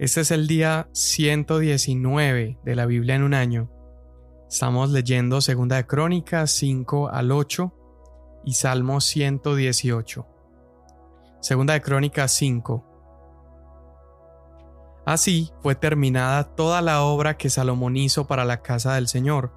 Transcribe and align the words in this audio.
Este 0.00 0.22
es 0.22 0.30
el 0.30 0.46
día 0.46 0.88
119 0.92 2.58
de 2.64 2.74
la 2.74 2.86
Biblia 2.86 3.16
en 3.16 3.22
un 3.22 3.34
año. 3.34 3.70
Estamos 4.48 4.88
leyendo 4.92 5.42
Segunda 5.42 5.76
de 5.76 5.86
Crónicas 5.86 6.52
5 6.52 7.10
al 7.10 7.30
8 7.30 7.70
y 8.46 8.54
Salmo 8.54 9.02
118. 9.02 10.26
Segunda 11.42 11.74
de 11.74 11.82
Crónicas 11.82 12.32
5. 12.32 12.82
Así 15.04 15.52
fue 15.60 15.74
terminada 15.74 16.44
toda 16.44 16.80
la 16.80 17.02
obra 17.02 17.36
que 17.36 17.50
Salomón 17.50 17.98
hizo 17.98 18.26
para 18.26 18.46
la 18.46 18.62
casa 18.62 18.94
del 18.94 19.06
Señor. 19.06 19.52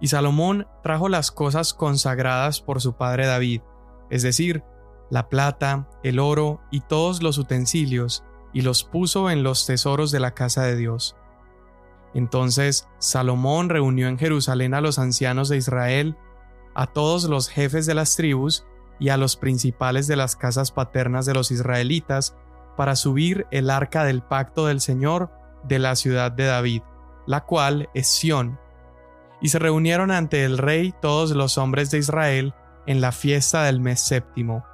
Y 0.00 0.08
Salomón 0.08 0.66
trajo 0.82 1.08
las 1.08 1.30
cosas 1.30 1.74
consagradas 1.74 2.60
por 2.60 2.80
su 2.80 2.96
padre 2.96 3.24
David, 3.26 3.60
es 4.10 4.24
decir, 4.24 4.64
la 5.10 5.28
plata, 5.28 5.88
el 6.02 6.18
oro 6.18 6.60
y 6.72 6.80
todos 6.80 7.22
los 7.22 7.38
utensilios, 7.38 8.24
y 8.52 8.62
los 8.62 8.84
puso 8.84 9.30
en 9.30 9.42
los 9.42 9.66
tesoros 9.66 10.10
de 10.10 10.20
la 10.20 10.32
casa 10.32 10.62
de 10.62 10.76
Dios. 10.76 11.16
Entonces 12.14 12.88
Salomón 12.98 13.68
reunió 13.68 14.08
en 14.08 14.18
Jerusalén 14.18 14.74
a 14.74 14.80
los 14.80 14.98
ancianos 14.98 15.48
de 15.48 15.56
Israel, 15.56 16.16
a 16.74 16.86
todos 16.86 17.24
los 17.24 17.48
jefes 17.48 17.86
de 17.86 17.94
las 17.94 18.16
tribus 18.16 18.64
y 18.98 19.10
a 19.10 19.16
los 19.16 19.36
principales 19.36 20.06
de 20.06 20.16
las 20.16 20.36
casas 20.36 20.72
paternas 20.72 21.26
de 21.26 21.34
los 21.34 21.50
israelitas, 21.50 22.36
para 22.76 22.96
subir 22.96 23.46
el 23.50 23.68
arca 23.70 24.04
del 24.04 24.22
pacto 24.22 24.66
del 24.66 24.80
Señor 24.80 25.30
de 25.64 25.78
la 25.78 25.96
ciudad 25.96 26.32
de 26.32 26.46
David, 26.46 26.82
la 27.26 27.44
cual 27.44 27.88
es 27.94 28.08
Sión. 28.08 28.58
Y 29.42 29.48
se 29.48 29.58
reunieron 29.58 30.10
ante 30.10 30.44
el 30.44 30.58
rey 30.58 30.94
todos 31.00 31.32
los 31.32 31.58
hombres 31.58 31.90
de 31.90 31.98
Israel 31.98 32.54
en 32.86 33.00
la 33.00 33.12
fiesta 33.12 33.64
del 33.64 33.80
mes 33.80 34.00
séptimo. 34.00 34.64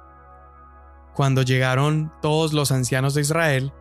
Cuando 1.17 1.41
llegaron 1.41 2.13
todos 2.21 2.53
los 2.53 2.71
ancianos 2.71 3.15
de 3.15 3.21
Israel, 3.21 3.73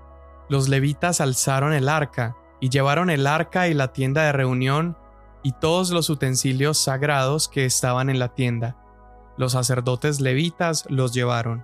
los 0.49 0.71
levitas 0.71 1.21
alzaron 1.21 1.75
el 1.75 1.91
arca, 1.91 2.35
y 2.61 2.71
llevaron 2.71 3.11
el 3.11 3.27
arca 3.27 3.69
y 3.69 3.75
la 3.75 3.93
tienda 3.93 4.23
de 4.23 4.33
reunión, 4.33 4.97
y 5.43 5.53
todos 5.53 5.91
los 5.91 6.09
utensilios 6.09 6.79
sagrados 6.79 7.49
que 7.49 7.67
estaban 7.67 8.09
en 8.09 8.19
la 8.19 8.29
tienda. 8.29 8.79
Los 9.37 9.53
sacerdotes 9.53 10.23
levitas 10.23 10.87
los 10.89 11.13
llevaron. 11.13 11.63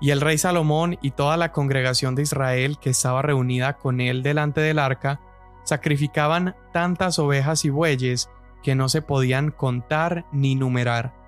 Y 0.00 0.10
el 0.10 0.20
rey 0.20 0.38
Salomón 0.38 0.96
y 1.02 1.10
toda 1.10 1.36
la 1.36 1.50
congregación 1.50 2.14
de 2.14 2.22
Israel 2.22 2.78
que 2.80 2.90
estaba 2.90 3.20
reunida 3.20 3.78
con 3.78 4.00
él 4.00 4.22
delante 4.22 4.60
del 4.60 4.78
arca, 4.78 5.20
sacrificaban 5.64 6.54
tantas 6.72 7.18
ovejas 7.18 7.64
y 7.64 7.70
bueyes 7.70 8.30
que 8.62 8.76
no 8.76 8.88
se 8.88 9.02
podían 9.02 9.50
contar 9.50 10.24
ni 10.30 10.54
numerar. 10.54 11.21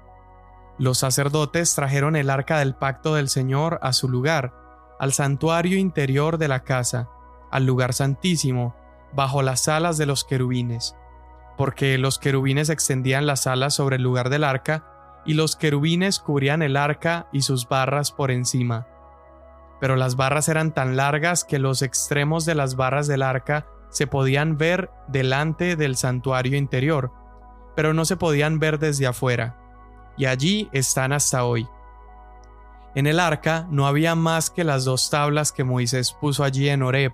Los 0.77 0.98
sacerdotes 0.98 1.75
trajeron 1.77 2.17
el 2.17 2.30
arca 2.30 2.58
del 2.58 2.75
pacto 2.75 3.14
del 3.14 3.28
Señor 3.28 3.78
a 3.83 3.92
su 3.92 4.08
lugar, 4.08 4.53
al 4.98 5.12
santuario 5.12 5.78
interior 5.78 6.36
de 6.36 6.48
la 6.48 6.64
casa, 6.64 7.08
al 7.53 7.64
lugar 7.64 7.92
santísimo, 7.92 8.75
bajo 9.12 9.42
las 9.42 9.69
alas 9.69 9.98
de 9.98 10.06
los 10.06 10.25
querubines, 10.25 10.97
porque 11.56 11.97
los 11.97 12.19
querubines 12.19 12.70
extendían 12.70 13.25
las 13.25 13.47
alas 13.47 13.75
sobre 13.75 13.97
el 13.97 14.03
lugar 14.03 14.31
del 14.31 14.42
arca, 14.42 15.22
y 15.25 15.34
los 15.34 15.55
querubines 15.55 16.19
cubrían 16.19 16.61
el 16.61 16.77
arca 16.77 17.28
y 17.33 17.42
sus 17.42 17.69
barras 17.69 18.11
por 18.11 18.33
encima. 18.33 18.88
Pero 19.81 19.94
las 19.94 20.16
barras 20.16 20.48
eran 20.48 20.75
tan 20.75 20.97
largas 20.97 21.44
que 21.44 21.61
los 21.61 21.83
extremos 21.83 22.44
de 22.47 22.56
las 22.56 22.75
barras 22.75 23.06
del 23.06 23.22
arca 23.22 23.66
se 23.91 24.09
podían 24.09 24.59
ver 24.59 24.91
delante 25.06 25.77
del 25.77 25.94
santuario 25.94 26.59
interior, 26.59 27.12
pero 27.77 27.94
no 27.94 28.05
se 28.05 28.16
podían 28.16 28.59
ver 28.59 28.81
desde 28.81 29.06
afuera 29.06 29.63
y 30.16 30.26
allí 30.26 30.68
están 30.72 31.12
hasta 31.12 31.44
hoy. 31.44 31.68
En 32.94 33.06
el 33.06 33.18
arca 33.18 33.66
no 33.70 33.86
había 33.86 34.14
más 34.14 34.50
que 34.50 34.62
las 34.62 34.84
dos 34.84 35.10
tablas 35.10 35.50
que 35.52 35.64
Moisés 35.64 36.12
puso 36.12 36.44
allí 36.44 36.68
en 36.68 36.82
Horeb, 36.82 37.12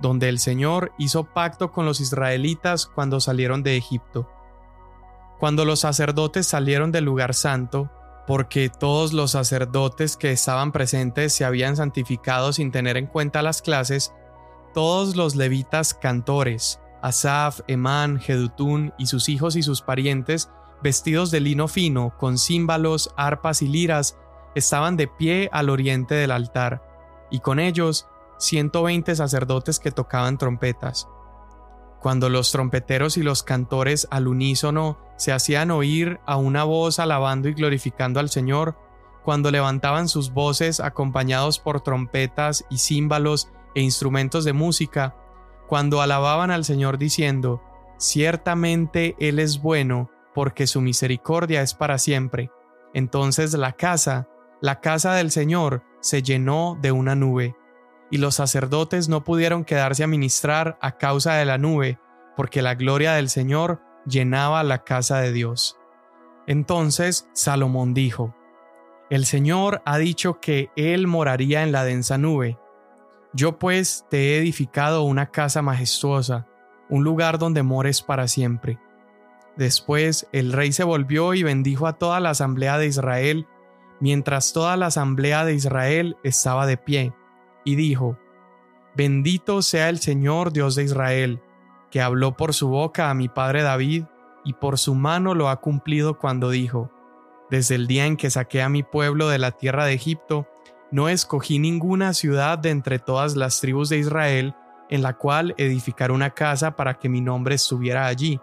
donde 0.00 0.28
el 0.28 0.40
Señor 0.40 0.92
hizo 0.98 1.24
pacto 1.24 1.70
con 1.70 1.86
los 1.86 2.00
israelitas 2.00 2.86
cuando 2.86 3.20
salieron 3.20 3.62
de 3.62 3.76
Egipto. 3.76 4.28
Cuando 5.38 5.64
los 5.64 5.80
sacerdotes 5.80 6.46
salieron 6.46 6.90
del 6.90 7.04
lugar 7.04 7.34
santo, 7.34 7.90
porque 8.26 8.68
todos 8.68 9.12
los 9.12 9.32
sacerdotes 9.32 10.16
que 10.16 10.32
estaban 10.32 10.72
presentes 10.72 11.32
se 11.32 11.44
habían 11.44 11.76
santificado 11.76 12.52
sin 12.52 12.72
tener 12.72 12.96
en 12.96 13.06
cuenta 13.06 13.42
las 13.42 13.62
clases, 13.62 14.12
todos 14.74 15.16
los 15.16 15.36
levitas 15.36 15.94
cantores, 15.94 16.80
Asaf, 17.00 17.60
Emán, 17.66 18.20
Jedutún 18.20 18.92
y 18.98 19.06
sus 19.06 19.28
hijos 19.28 19.56
y 19.56 19.62
sus 19.62 19.82
parientes 19.82 20.50
vestidos 20.82 21.30
de 21.30 21.40
lino 21.40 21.68
fino, 21.68 22.14
con 22.18 22.38
címbalos, 22.38 23.12
arpas 23.16 23.62
y 23.62 23.68
liras, 23.68 24.18
estaban 24.54 24.96
de 24.96 25.08
pie 25.08 25.48
al 25.52 25.70
oriente 25.70 26.14
del 26.14 26.30
altar, 26.30 26.82
y 27.30 27.40
con 27.40 27.58
ellos 27.58 28.06
120 28.38 29.14
sacerdotes 29.14 29.78
que 29.78 29.90
tocaban 29.90 30.38
trompetas. 30.38 31.08
Cuando 32.00 32.28
los 32.28 32.50
trompeteros 32.50 33.16
y 33.16 33.22
los 33.22 33.44
cantores 33.44 34.08
al 34.10 34.26
unísono 34.26 34.98
se 35.16 35.32
hacían 35.32 35.70
oír 35.70 36.18
a 36.26 36.36
una 36.36 36.64
voz 36.64 36.98
alabando 36.98 37.48
y 37.48 37.54
glorificando 37.54 38.18
al 38.18 38.28
Señor, 38.28 38.76
cuando 39.22 39.52
levantaban 39.52 40.08
sus 40.08 40.32
voces 40.32 40.80
acompañados 40.80 41.60
por 41.60 41.80
trompetas 41.80 42.64
y 42.70 42.78
címbalos 42.78 43.50
e 43.76 43.80
instrumentos 43.80 44.44
de 44.44 44.52
música, 44.52 45.14
cuando 45.68 46.02
alababan 46.02 46.50
al 46.50 46.64
Señor 46.64 46.98
diciendo, 46.98 47.62
Ciertamente 47.98 49.14
Él 49.20 49.38
es 49.38 49.62
bueno, 49.62 50.10
porque 50.34 50.66
su 50.66 50.80
misericordia 50.80 51.62
es 51.62 51.74
para 51.74 51.98
siempre. 51.98 52.50
Entonces 52.94 53.54
la 53.54 53.72
casa, 53.72 54.28
la 54.60 54.80
casa 54.80 55.14
del 55.14 55.30
Señor, 55.30 55.82
se 56.00 56.22
llenó 56.22 56.78
de 56.80 56.92
una 56.92 57.14
nube, 57.14 57.56
y 58.10 58.18
los 58.18 58.34
sacerdotes 58.34 59.08
no 59.08 59.24
pudieron 59.24 59.64
quedarse 59.64 60.04
a 60.04 60.06
ministrar 60.06 60.76
a 60.82 60.98
causa 60.98 61.34
de 61.34 61.46
la 61.46 61.56
nube, 61.56 61.98
porque 62.36 62.60
la 62.60 62.74
gloria 62.74 63.14
del 63.14 63.30
Señor 63.30 63.80
llenaba 64.06 64.62
la 64.64 64.84
casa 64.84 65.20
de 65.20 65.32
Dios. 65.32 65.78
Entonces 66.46 67.28
Salomón 67.32 67.94
dijo, 67.94 68.34
El 69.08 69.24
Señor 69.24 69.80
ha 69.86 69.96
dicho 69.96 70.40
que 70.40 70.70
Él 70.76 71.06
moraría 71.06 71.62
en 71.62 71.72
la 71.72 71.84
densa 71.84 72.18
nube. 72.18 72.58
Yo 73.32 73.58
pues 73.58 74.04
te 74.10 74.34
he 74.34 74.38
edificado 74.38 75.04
una 75.04 75.30
casa 75.30 75.62
majestuosa, 75.62 76.46
un 76.90 77.04
lugar 77.04 77.38
donde 77.38 77.62
mores 77.62 78.02
para 78.02 78.28
siempre. 78.28 78.78
Después 79.56 80.26
el 80.32 80.52
rey 80.52 80.72
se 80.72 80.84
volvió 80.84 81.34
y 81.34 81.42
bendijo 81.42 81.86
a 81.86 81.94
toda 81.94 82.20
la 82.20 82.30
asamblea 82.30 82.78
de 82.78 82.86
Israel, 82.86 83.46
mientras 84.00 84.52
toda 84.52 84.76
la 84.76 84.86
asamblea 84.86 85.44
de 85.44 85.54
Israel 85.54 86.16
estaba 86.22 86.66
de 86.66 86.76
pie, 86.76 87.12
y 87.64 87.74
dijo, 87.76 88.18
Bendito 88.94 89.62
sea 89.62 89.88
el 89.88 89.98
Señor 89.98 90.52
Dios 90.52 90.74
de 90.74 90.84
Israel, 90.84 91.40
que 91.90 92.00
habló 92.00 92.36
por 92.36 92.54
su 92.54 92.68
boca 92.68 93.10
a 93.10 93.14
mi 93.14 93.28
padre 93.28 93.62
David, 93.62 94.04
y 94.44 94.54
por 94.54 94.78
su 94.78 94.94
mano 94.94 95.34
lo 95.34 95.48
ha 95.48 95.60
cumplido 95.60 96.18
cuando 96.18 96.50
dijo, 96.50 96.90
Desde 97.50 97.74
el 97.74 97.86
día 97.86 98.06
en 98.06 98.16
que 98.16 98.30
saqué 98.30 98.62
a 98.62 98.68
mi 98.68 98.82
pueblo 98.82 99.28
de 99.28 99.38
la 99.38 99.52
tierra 99.52 99.84
de 99.84 99.92
Egipto, 99.92 100.48
no 100.90 101.08
escogí 101.08 101.58
ninguna 101.58 102.14
ciudad 102.14 102.58
de 102.58 102.70
entre 102.70 102.98
todas 102.98 103.36
las 103.36 103.60
tribus 103.60 103.88
de 103.88 103.98
Israel 103.98 104.54
en 104.90 105.00
la 105.00 105.14
cual 105.14 105.54
edificar 105.56 106.12
una 106.12 106.30
casa 106.30 106.76
para 106.76 106.98
que 106.98 107.08
mi 107.08 107.22
nombre 107.22 107.54
estuviera 107.54 108.06
allí 108.06 108.38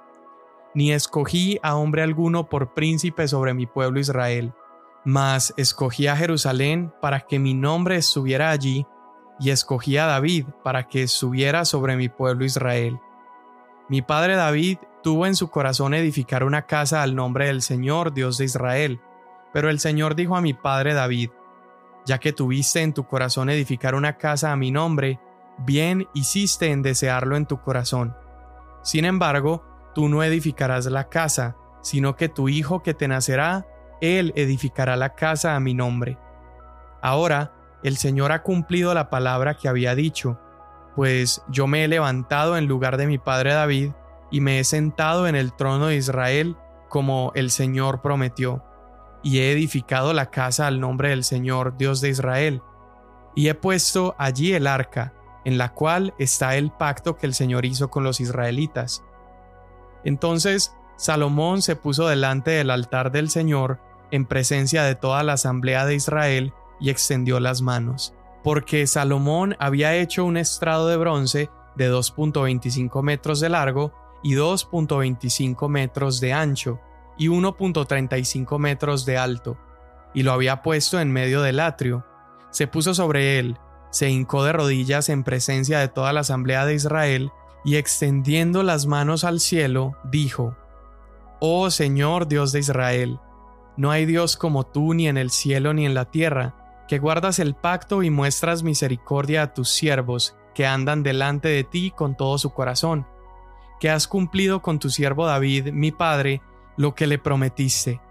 ni 0.74 0.92
escogí 0.92 1.60
a 1.64 1.76
hombre 1.76 2.04
alguno 2.04 2.50
por 2.50 2.74
príncipe 2.74 3.28
sobre 3.28 3.54
mi 3.54 3.66
pueblo 3.66 4.00
Israel, 4.00 4.54
mas 5.06 5.54
escogí 5.58 6.08
a 6.08 6.16
Jerusalén 6.16 6.94
para 7.02 7.22
que 7.22 7.40
mi 7.40 7.54
nombre 7.54 7.96
estuviera 7.96 8.52
allí, 8.52 8.86
y 9.40 9.52
escogí 9.52 9.98
a 9.98 10.06
David 10.06 10.46
para 10.64 10.88
que 10.88 11.04
estuviera 11.04 11.64
sobre 11.64 11.96
mi 11.96 12.10
pueblo 12.10 12.44
Israel. 12.44 13.00
Mi 13.88 14.02
padre 14.02 14.36
David 14.36 14.80
tuvo 15.02 15.26
en 15.26 15.36
su 15.36 15.50
corazón 15.50 15.94
edificar 15.94 16.44
una 16.44 16.64
casa 16.64 17.02
al 17.02 17.16
nombre 17.16 17.48
del 17.48 17.62
Señor, 17.62 18.14
Dios 18.14 18.38
de 18.38 18.46
Israel, 18.46 19.00
pero 19.54 19.70
el 19.70 19.80
Señor 19.80 20.16
dijo 20.16 20.36
a 20.36 20.42
mi 20.42 20.54
padre 20.54 20.94
David, 20.94 21.32
ya 22.06 22.20
que 22.20 22.34
tuviste 22.34 22.82
en 22.82 22.94
tu 22.94 23.06
corazón 23.06 23.50
edificar 23.50 23.96
una 23.96 24.18
casa 24.18 24.52
a 24.52 24.56
mi 24.56 24.72
nombre, 24.72 25.20
bien 25.60 26.08
hiciste 26.14 26.72
en 26.72 26.82
desearlo 26.82 27.36
en 27.36 27.46
tu 27.46 27.62
corazón. 27.62 28.16
Sin 28.84 29.06
embargo, 29.06 29.64
Tú 29.94 30.10
no 30.10 30.24
edificarás 30.24 30.86
la 30.86 31.10
casa, 31.10 31.56
sino 31.82 32.16
que 32.16 32.30
tu 32.30 32.50
hijo 32.50 32.84
que 32.84 32.94
te 32.94 33.08
nacerá, 33.08 33.68
él 34.02 34.34
edificará 34.36 34.96
la 34.96 35.16
casa 35.16 35.56
a 35.56 35.60
mi 35.60 35.74
nombre. 35.74 36.18
Ahora, 37.02 37.54
el 37.84 37.98
Señor 37.98 38.32
ha 38.32 38.44
cumplido 38.44 38.94
la 38.94 39.10
palabra 39.10 39.56
que 39.56 39.68
había 39.68 39.96
dicho, 39.96 40.40
pues 40.96 41.44
yo 41.48 41.68
me 41.68 41.84
he 41.84 41.88
levantado 41.88 42.58
en 42.58 42.68
lugar 42.68 42.98
de 42.98 43.08
mi 43.08 43.18
padre 43.18 43.54
David, 43.54 43.92
y 44.32 44.42
me 44.42 44.60
he 44.60 44.64
sentado 44.64 45.28
en 45.28 45.36
el 45.36 45.54
trono 45.54 45.88
de 45.88 45.96
Israel, 45.96 46.56
como 46.88 47.32
el 47.36 47.52
Señor 47.52 48.02
prometió, 48.02 48.64
y 49.24 49.40
he 49.40 49.52
edificado 49.52 50.14
la 50.14 50.30
casa 50.30 50.68
al 50.68 50.80
nombre 50.80 51.10
del 51.10 51.24
Señor, 51.24 51.78
Dios 51.78 52.02
de 52.02 52.10
Israel, 52.10 52.62
y 53.36 53.48
he 53.48 53.56
puesto 53.56 54.16
allí 54.18 54.54
el 54.54 54.68
arca, 54.68 55.14
en 55.46 55.58
la 55.58 55.74
cual 55.74 56.14
está 56.20 56.56
el 56.58 56.72
pacto 56.72 57.16
que 57.16 57.26
el 57.26 57.34
Señor 57.34 57.66
hizo 57.66 57.90
con 57.90 58.04
los 58.04 58.20
israelitas. 58.20 59.04
Entonces 60.04 60.76
Salomón 60.98 61.62
se 61.62 61.76
puso 61.76 62.08
delante 62.08 62.52
del 62.52 62.72
altar 62.72 63.12
del 63.12 63.30
Señor 63.30 63.80
en 64.12 64.26
presencia 64.26 64.84
de 64.84 64.96
toda 64.96 65.24
la 65.24 65.34
asamblea 65.34 65.86
de 65.86 65.96
Israel 65.96 66.54
y 66.80 66.90
extendió 66.90 67.40
las 67.40 67.62
manos. 67.62 68.14
porque 68.44 68.88
Salomón 68.88 69.56
había 69.60 69.96
hecho 69.96 70.24
un 70.24 70.38
estrado 70.38 70.88
de 70.88 70.98
bronce 70.98 71.50
de 71.76 71.92
2.25 71.92 73.02
metros 73.04 73.40
de 73.40 73.50
largo 73.50 73.94
y 74.24 74.36
2.25 74.36 75.70
metros 75.70 76.20
de 76.20 76.34
ancho 76.34 76.80
y 77.18 77.28
1.35 77.28 78.60
metros 78.60 79.06
de 79.06 79.18
alto, 79.18 79.58
y 80.14 80.24
lo 80.24 80.32
había 80.32 80.62
puesto 80.62 81.00
en 81.00 81.12
medio 81.12 81.42
del 81.42 81.60
atrio. 81.60 82.06
Se 82.50 82.66
puso 82.68 82.94
sobre 82.94 83.40
él, 83.40 83.58
se 83.92 84.10
hincó 84.10 84.44
de 84.44 84.54
rodillas 84.54 85.10
en 85.10 85.24
presencia 85.24 85.80
de 85.80 85.90
toda 85.90 86.14
la 86.14 86.22
asamblea 86.22 86.66
de 86.66 86.76
Israel, 86.76 87.32
y 87.64 87.76
extendiendo 87.76 88.64
las 88.64 88.86
manos 88.86 89.24
al 89.24 89.40
cielo, 89.40 89.98
dijo, 90.04 90.56
Oh 91.40 91.70
Señor 91.70 92.28
Dios 92.28 92.52
de 92.52 92.60
Israel, 92.60 93.20
no 93.78 93.92
hay 93.92 94.06
Dios 94.06 94.36
como 94.36 94.66
tú 94.66 94.94
ni 94.94 95.08
en 95.08 95.18
el 95.18 95.30
cielo 95.30 95.74
ni 95.74 95.86
en 95.86 95.94
la 95.94 96.06
tierra, 96.06 96.84
que 96.88 97.00
guardas 97.00 97.40
el 97.40 97.56
pacto 97.56 98.04
y 98.04 98.10
muestras 98.10 98.64
misericordia 98.64 99.44
a 99.44 99.54
tus 99.54 99.70
siervos, 99.70 100.36
que 100.54 100.66
andan 100.66 101.04
delante 101.04 101.48
de 101.48 101.64
ti 101.64 101.94
con 101.96 102.18
todo 102.18 102.38
su 102.38 102.50
corazón, 102.50 103.08
que 103.80 103.90
has 103.90 104.08
cumplido 104.08 104.62
con 104.62 104.80
tu 104.80 104.90
siervo 104.90 105.26
David, 105.26 105.72
mi 105.72 105.92
padre, 105.92 106.42
lo 106.76 106.96
que 106.96 107.08
le 107.08 107.20
prometiste. 107.20 108.02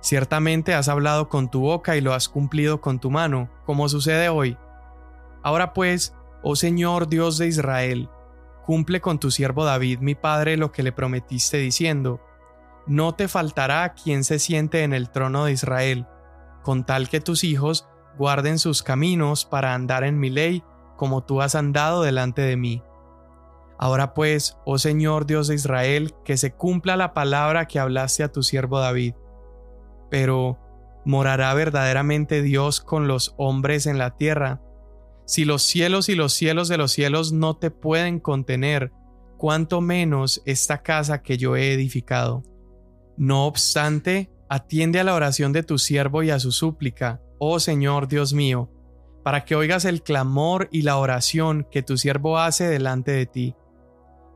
Ciertamente 0.00 0.74
has 0.74 0.88
hablado 0.88 1.30
con 1.30 1.50
tu 1.50 1.60
boca 1.60 1.96
y 1.96 2.02
lo 2.02 2.12
has 2.12 2.28
cumplido 2.28 2.82
con 2.82 2.98
tu 2.98 3.10
mano, 3.10 3.48
como 3.64 3.88
sucede 3.88 4.28
hoy. 4.28 4.58
Ahora 5.42 5.72
pues, 5.72 6.14
oh 6.42 6.56
Señor 6.56 7.08
Dios 7.08 7.38
de 7.38 7.46
Israel, 7.46 8.10
cumple 8.64 9.00
con 9.00 9.18
tu 9.18 9.30
siervo 9.30 9.64
David, 9.64 10.00
mi 10.00 10.14
padre, 10.14 10.56
lo 10.56 10.72
que 10.72 10.82
le 10.82 10.92
prometiste 10.92 11.58
diciendo, 11.58 12.20
no 12.86 13.14
te 13.14 13.28
faltará 13.28 13.94
quien 13.94 14.24
se 14.24 14.38
siente 14.38 14.82
en 14.82 14.92
el 14.92 15.10
trono 15.10 15.44
de 15.44 15.52
Israel, 15.52 16.06
con 16.62 16.84
tal 16.84 17.08
que 17.08 17.20
tus 17.20 17.44
hijos 17.44 17.88
guarden 18.18 18.58
sus 18.58 18.82
caminos 18.82 19.44
para 19.44 19.74
andar 19.74 20.04
en 20.04 20.18
mi 20.18 20.30
ley, 20.30 20.62
como 20.96 21.22
tú 21.22 21.42
has 21.42 21.54
andado 21.54 22.02
delante 22.02 22.42
de 22.42 22.56
mí. 22.56 22.82
Ahora 23.78 24.14
pues, 24.14 24.56
oh 24.64 24.78
Señor 24.78 25.26
Dios 25.26 25.48
de 25.48 25.56
Israel, 25.56 26.14
que 26.24 26.36
se 26.36 26.52
cumpla 26.52 26.96
la 26.96 27.12
palabra 27.12 27.66
que 27.66 27.78
hablaste 27.78 28.22
a 28.22 28.32
tu 28.32 28.42
siervo 28.42 28.78
David. 28.78 29.14
Pero, 30.10 30.58
¿morará 31.04 31.52
verdaderamente 31.54 32.42
Dios 32.42 32.80
con 32.80 33.08
los 33.08 33.34
hombres 33.36 33.86
en 33.86 33.98
la 33.98 34.16
tierra? 34.16 34.60
Si 35.26 35.44
los 35.44 35.62
cielos 35.62 36.08
y 36.08 36.14
los 36.14 36.32
cielos 36.34 36.68
de 36.68 36.76
los 36.76 36.92
cielos 36.92 37.32
no 37.32 37.56
te 37.56 37.70
pueden 37.70 38.20
contener, 38.20 38.92
cuánto 39.36 39.80
menos 39.80 40.42
esta 40.44 40.82
casa 40.82 41.22
que 41.22 41.36
yo 41.36 41.56
he 41.56 41.72
edificado. 41.72 42.42
No 43.16 43.46
obstante, 43.46 44.30
atiende 44.48 45.00
a 45.00 45.04
la 45.04 45.14
oración 45.14 45.52
de 45.52 45.62
tu 45.62 45.78
siervo 45.78 46.22
y 46.22 46.30
a 46.30 46.38
su 46.38 46.52
súplica, 46.52 47.20
oh 47.38 47.60
Señor 47.60 48.08
Dios 48.08 48.32
mío, 48.32 48.70
para 49.22 49.44
que 49.44 49.54
oigas 49.54 49.84
el 49.84 50.02
clamor 50.02 50.68
y 50.70 50.82
la 50.82 50.98
oración 50.98 51.66
que 51.70 51.82
tu 51.82 51.96
siervo 51.96 52.38
hace 52.38 52.66
delante 52.68 53.12
de 53.12 53.26
ti. 53.26 53.54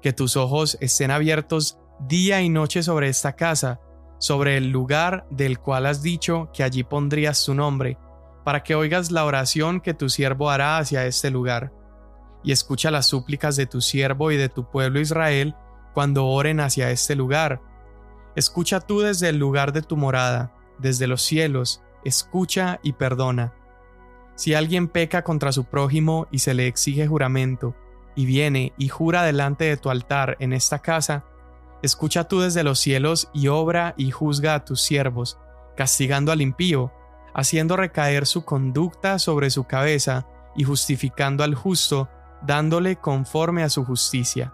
Que 0.00 0.12
tus 0.12 0.36
ojos 0.36 0.78
estén 0.80 1.10
abiertos 1.10 1.78
día 2.06 2.40
y 2.40 2.48
noche 2.48 2.82
sobre 2.82 3.08
esta 3.08 3.34
casa, 3.34 3.80
sobre 4.18 4.56
el 4.56 4.70
lugar 4.70 5.26
del 5.30 5.58
cual 5.58 5.86
has 5.86 6.02
dicho 6.02 6.50
que 6.52 6.62
allí 6.62 6.84
pondrías 6.84 7.44
tu 7.44 7.54
nombre, 7.54 7.98
para 8.48 8.62
que 8.62 8.74
oigas 8.74 9.10
la 9.10 9.26
oración 9.26 9.78
que 9.78 9.92
tu 9.92 10.08
siervo 10.08 10.48
hará 10.48 10.78
hacia 10.78 11.04
este 11.04 11.30
lugar. 11.30 11.70
Y 12.42 12.52
escucha 12.52 12.90
las 12.90 13.04
súplicas 13.04 13.56
de 13.56 13.66
tu 13.66 13.82
siervo 13.82 14.32
y 14.32 14.38
de 14.38 14.48
tu 14.48 14.70
pueblo 14.70 15.00
Israel 15.00 15.54
cuando 15.92 16.24
oren 16.24 16.58
hacia 16.58 16.90
este 16.90 17.14
lugar, 17.14 17.60
Escucha 18.36 18.80
tú 18.80 19.00
desde 19.00 19.28
el 19.28 19.36
lugar 19.36 19.74
de 19.74 19.82
tu 19.82 19.98
morada, 19.98 20.54
desde 20.78 21.06
los 21.06 21.20
cielos, 21.20 21.82
escucha 22.06 22.80
y 22.82 22.94
perdona. 22.94 23.52
Si 24.34 24.54
alguien 24.54 24.88
peca 24.88 25.24
contra 25.24 25.52
su 25.52 25.64
prójimo 25.64 26.26
y 26.30 26.38
se 26.38 26.54
le 26.54 26.68
exige 26.68 27.06
juramento, 27.06 27.76
y 28.16 28.24
viene 28.24 28.72
y 28.78 28.88
jura 28.88 29.24
delante 29.24 29.64
de 29.66 29.76
tu 29.76 29.90
altar 29.90 30.38
en 30.40 30.54
esta 30.54 30.78
casa, 30.78 31.26
escucha 31.82 32.24
tú 32.24 32.40
desde 32.40 32.64
los 32.64 32.80
cielos 32.80 33.28
y 33.34 33.48
obra 33.48 33.92
y 33.98 34.10
juzga 34.10 34.54
a 34.54 34.64
tus 34.64 34.80
siervos, 34.80 35.38
castigando 35.76 36.32
al 36.32 36.40
impío, 36.40 36.94
haciendo 37.38 37.76
recaer 37.76 38.26
su 38.26 38.44
conducta 38.44 39.20
sobre 39.20 39.50
su 39.50 39.62
cabeza 39.62 40.26
y 40.56 40.64
justificando 40.64 41.44
al 41.44 41.54
justo, 41.54 42.08
dándole 42.42 42.96
conforme 42.96 43.62
a 43.62 43.68
su 43.68 43.84
justicia. 43.84 44.52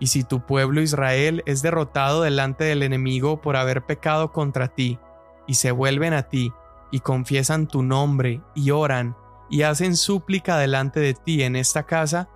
Y 0.00 0.08
si 0.08 0.24
tu 0.24 0.44
pueblo 0.44 0.80
Israel 0.80 1.44
es 1.46 1.62
derrotado 1.62 2.22
delante 2.22 2.64
del 2.64 2.82
enemigo 2.82 3.40
por 3.40 3.54
haber 3.56 3.86
pecado 3.86 4.32
contra 4.32 4.66
ti, 4.66 4.98
y 5.46 5.54
se 5.54 5.70
vuelven 5.70 6.14
a 6.14 6.24
ti, 6.24 6.52
y 6.90 6.98
confiesan 6.98 7.68
tu 7.68 7.84
nombre, 7.84 8.42
y 8.56 8.72
oran, 8.72 9.16
y 9.48 9.62
hacen 9.62 9.96
súplica 9.96 10.58
delante 10.58 10.98
de 10.98 11.14
ti 11.14 11.44
en 11.44 11.54
esta 11.54 11.84
casa, 11.84 12.28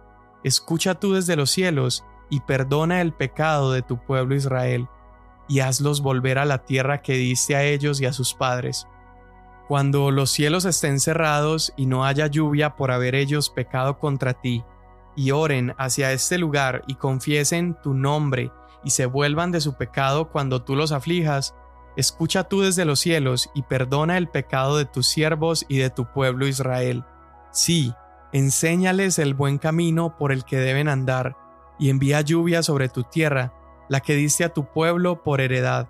escucha 0.44 1.00
tú 1.00 1.14
desde 1.14 1.34
los 1.34 1.50
cielos, 1.50 2.04
y 2.30 2.42
perdona 2.42 3.00
el 3.00 3.12
pecado 3.12 3.72
de 3.72 3.82
tu 3.82 3.98
pueblo 4.04 4.36
Israel, 4.36 4.86
y 5.48 5.58
hazlos 5.58 6.00
volver 6.00 6.38
a 6.38 6.44
la 6.44 6.64
tierra 6.64 7.02
que 7.02 7.14
diste 7.14 7.56
a 7.56 7.64
ellos 7.64 8.00
y 8.00 8.06
a 8.06 8.12
sus 8.12 8.34
padres. 8.34 8.86
Cuando 9.68 10.10
los 10.10 10.30
cielos 10.30 10.64
estén 10.64 10.98
cerrados 10.98 11.74
y 11.76 11.84
no 11.84 12.06
haya 12.06 12.26
lluvia 12.26 12.74
por 12.74 12.90
haber 12.90 13.14
ellos 13.14 13.50
pecado 13.50 13.98
contra 13.98 14.32
ti, 14.32 14.64
y 15.14 15.30
oren 15.32 15.74
hacia 15.76 16.12
este 16.12 16.38
lugar 16.38 16.84
y 16.86 16.94
confiesen 16.94 17.76
tu 17.82 17.92
nombre 17.92 18.50
y 18.82 18.90
se 18.90 19.04
vuelvan 19.04 19.52
de 19.52 19.60
su 19.60 19.74
pecado 19.74 20.30
cuando 20.30 20.62
tú 20.62 20.74
los 20.74 20.90
aflijas, 20.90 21.54
escucha 21.96 22.44
tú 22.44 22.62
desde 22.62 22.86
los 22.86 23.00
cielos 23.00 23.50
y 23.54 23.62
perdona 23.62 24.16
el 24.16 24.28
pecado 24.28 24.78
de 24.78 24.86
tus 24.86 25.06
siervos 25.06 25.66
y 25.68 25.76
de 25.76 25.90
tu 25.90 26.10
pueblo 26.12 26.46
Israel. 26.46 27.04
Sí, 27.50 27.92
enséñales 28.32 29.18
el 29.18 29.34
buen 29.34 29.58
camino 29.58 30.16
por 30.16 30.32
el 30.32 30.44
que 30.44 30.56
deben 30.56 30.88
andar, 30.88 31.36
y 31.78 31.90
envía 31.90 32.22
lluvia 32.22 32.62
sobre 32.62 32.88
tu 32.88 33.02
tierra, 33.02 33.52
la 33.88 34.00
que 34.00 34.14
diste 34.14 34.44
a 34.44 34.52
tu 34.54 34.72
pueblo 34.72 35.22
por 35.22 35.42
heredad. 35.42 35.88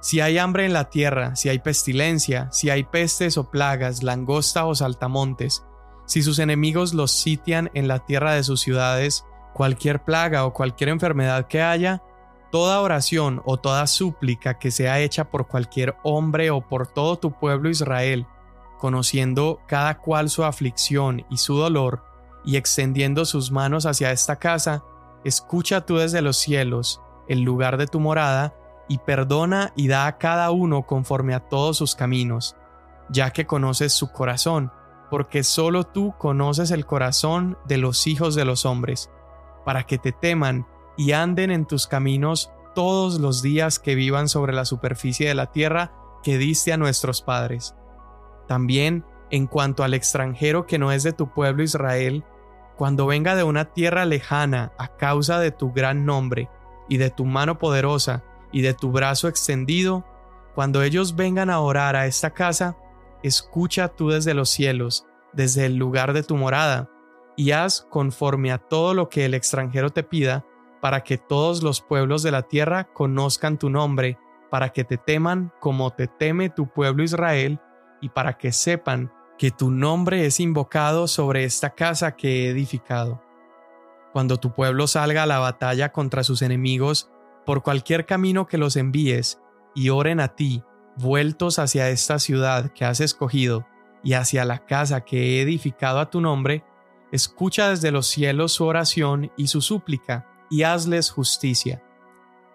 Si 0.00 0.20
hay 0.20 0.38
hambre 0.38 0.64
en 0.64 0.72
la 0.72 0.88
tierra, 0.88 1.36
si 1.36 1.50
hay 1.50 1.58
pestilencia, 1.58 2.50
si 2.52 2.70
hay 2.70 2.84
pestes 2.84 3.36
o 3.36 3.50
plagas, 3.50 4.02
langosta 4.02 4.64
o 4.64 4.74
saltamontes, 4.74 5.64
si 6.06 6.22
sus 6.22 6.38
enemigos 6.38 6.94
los 6.94 7.10
sitian 7.12 7.70
en 7.74 7.86
la 7.86 8.00
tierra 8.00 8.32
de 8.32 8.42
sus 8.42 8.60
ciudades, 8.60 9.26
cualquier 9.52 10.02
plaga 10.02 10.46
o 10.46 10.54
cualquier 10.54 10.88
enfermedad 10.88 11.46
que 11.46 11.60
haya, 11.60 12.02
toda 12.50 12.80
oración 12.80 13.42
o 13.44 13.58
toda 13.58 13.86
súplica 13.86 14.58
que 14.58 14.70
sea 14.70 15.00
hecha 15.00 15.30
por 15.30 15.46
cualquier 15.46 15.96
hombre 16.02 16.50
o 16.50 16.66
por 16.66 16.86
todo 16.86 17.18
tu 17.18 17.32
pueblo 17.32 17.68
Israel, 17.68 18.26
conociendo 18.78 19.60
cada 19.66 19.98
cual 19.98 20.30
su 20.30 20.44
aflicción 20.44 21.26
y 21.30 21.36
su 21.36 21.56
dolor, 21.56 22.02
y 22.44 22.56
extendiendo 22.56 23.26
sus 23.26 23.50
manos 23.50 23.84
hacia 23.84 24.12
esta 24.12 24.36
casa, 24.36 24.82
escucha 25.24 25.84
tú 25.84 25.98
desde 25.98 26.22
los 26.22 26.38
cielos, 26.38 27.02
el 27.28 27.42
lugar 27.42 27.76
de 27.76 27.86
tu 27.86 28.00
morada, 28.00 28.54
y 28.90 28.98
perdona 28.98 29.72
y 29.76 29.86
da 29.86 30.08
a 30.08 30.18
cada 30.18 30.50
uno 30.50 30.82
conforme 30.82 31.32
a 31.32 31.38
todos 31.38 31.76
sus 31.76 31.94
caminos, 31.94 32.56
ya 33.08 33.30
que 33.30 33.46
conoces 33.46 33.92
su 33.92 34.10
corazón, 34.10 34.72
porque 35.10 35.44
solo 35.44 35.84
tú 35.84 36.12
conoces 36.18 36.72
el 36.72 36.84
corazón 36.84 37.56
de 37.66 37.78
los 37.78 38.08
hijos 38.08 38.34
de 38.34 38.44
los 38.44 38.66
hombres, 38.66 39.08
para 39.64 39.84
que 39.84 39.96
te 39.96 40.10
teman 40.10 40.66
y 40.96 41.12
anden 41.12 41.52
en 41.52 41.66
tus 41.66 41.86
caminos 41.86 42.50
todos 42.74 43.20
los 43.20 43.42
días 43.42 43.78
que 43.78 43.94
vivan 43.94 44.28
sobre 44.28 44.52
la 44.52 44.64
superficie 44.64 45.28
de 45.28 45.34
la 45.34 45.46
tierra 45.46 45.92
que 46.24 46.36
diste 46.36 46.72
a 46.72 46.76
nuestros 46.76 47.22
padres. 47.22 47.76
También, 48.48 49.04
en 49.30 49.46
cuanto 49.46 49.84
al 49.84 49.94
extranjero 49.94 50.66
que 50.66 50.80
no 50.80 50.90
es 50.90 51.04
de 51.04 51.12
tu 51.12 51.32
pueblo 51.32 51.62
Israel, 51.62 52.24
cuando 52.76 53.06
venga 53.06 53.36
de 53.36 53.44
una 53.44 53.66
tierra 53.66 54.04
lejana 54.04 54.72
a 54.78 54.96
causa 54.96 55.38
de 55.38 55.52
tu 55.52 55.72
gran 55.72 56.04
nombre, 56.04 56.50
y 56.90 56.98
de 56.98 57.08
tu 57.08 57.24
mano 57.24 57.56
poderosa, 57.58 58.24
y 58.52 58.62
de 58.62 58.74
tu 58.74 58.90
brazo 58.90 59.28
extendido, 59.28 60.04
cuando 60.54 60.82
ellos 60.82 61.16
vengan 61.16 61.50
a 61.50 61.60
orar 61.60 61.96
a 61.96 62.06
esta 62.06 62.30
casa, 62.30 62.76
escucha 63.22 63.88
tú 63.88 64.10
desde 64.10 64.34
los 64.34 64.50
cielos, 64.50 65.06
desde 65.32 65.66
el 65.66 65.76
lugar 65.76 66.12
de 66.12 66.22
tu 66.22 66.36
morada, 66.36 66.90
y 67.36 67.52
haz 67.52 67.86
conforme 67.88 68.52
a 68.52 68.58
todo 68.58 68.94
lo 68.94 69.08
que 69.08 69.24
el 69.24 69.34
extranjero 69.34 69.90
te 69.90 70.02
pida, 70.02 70.44
para 70.80 71.02
que 71.02 71.18
todos 71.18 71.62
los 71.62 71.80
pueblos 71.80 72.22
de 72.22 72.30
la 72.30 72.42
tierra 72.42 72.84
conozcan 72.92 73.58
tu 73.58 73.70
nombre, 73.70 74.18
para 74.50 74.70
que 74.70 74.84
te 74.84 74.96
teman 74.96 75.52
como 75.60 75.90
te 75.90 76.06
teme 76.06 76.50
tu 76.50 76.68
pueblo 76.68 77.02
Israel, 77.02 77.60
y 78.00 78.08
para 78.08 78.36
que 78.36 78.52
sepan 78.52 79.12
que 79.38 79.50
tu 79.50 79.70
nombre 79.70 80.26
es 80.26 80.40
invocado 80.40 81.06
sobre 81.06 81.44
esta 81.44 81.70
casa 81.70 82.16
que 82.16 82.46
he 82.46 82.50
edificado. 82.50 83.22
Cuando 84.12 84.38
tu 84.38 84.52
pueblo 84.52 84.86
salga 84.86 85.22
a 85.22 85.26
la 85.26 85.38
batalla 85.38 85.92
contra 85.92 86.24
sus 86.24 86.42
enemigos, 86.42 87.10
por 87.44 87.62
cualquier 87.62 88.06
camino 88.06 88.46
que 88.46 88.58
los 88.58 88.76
envíes, 88.76 89.40
y 89.74 89.88
oren 89.88 90.20
a 90.20 90.34
ti, 90.34 90.62
vueltos 90.96 91.58
hacia 91.58 91.90
esta 91.90 92.18
ciudad 92.18 92.72
que 92.72 92.84
has 92.84 93.00
escogido 93.00 93.66
y 94.02 94.14
hacia 94.14 94.44
la 94.44 94.64
casa 94.66 95.02
que 95.02 95.38
he 95.38 95.42
edificado 95.42 96.00
a 96.00 96.10
tu 96.10 96.20
nombre, 96.20 96.64
escucha 97.12 97.70
desde 97.70 97.90
los 97.90 98.06
cielos 98.06 98.52
su 98.52 98.64
oración 98.64 99.32
y 99.36 99.48
su 99.48 99.60
súplica, 99.60 100.26
y 100.50 100.62
hazles 100.62 101.10
justicia. 101.10 101.82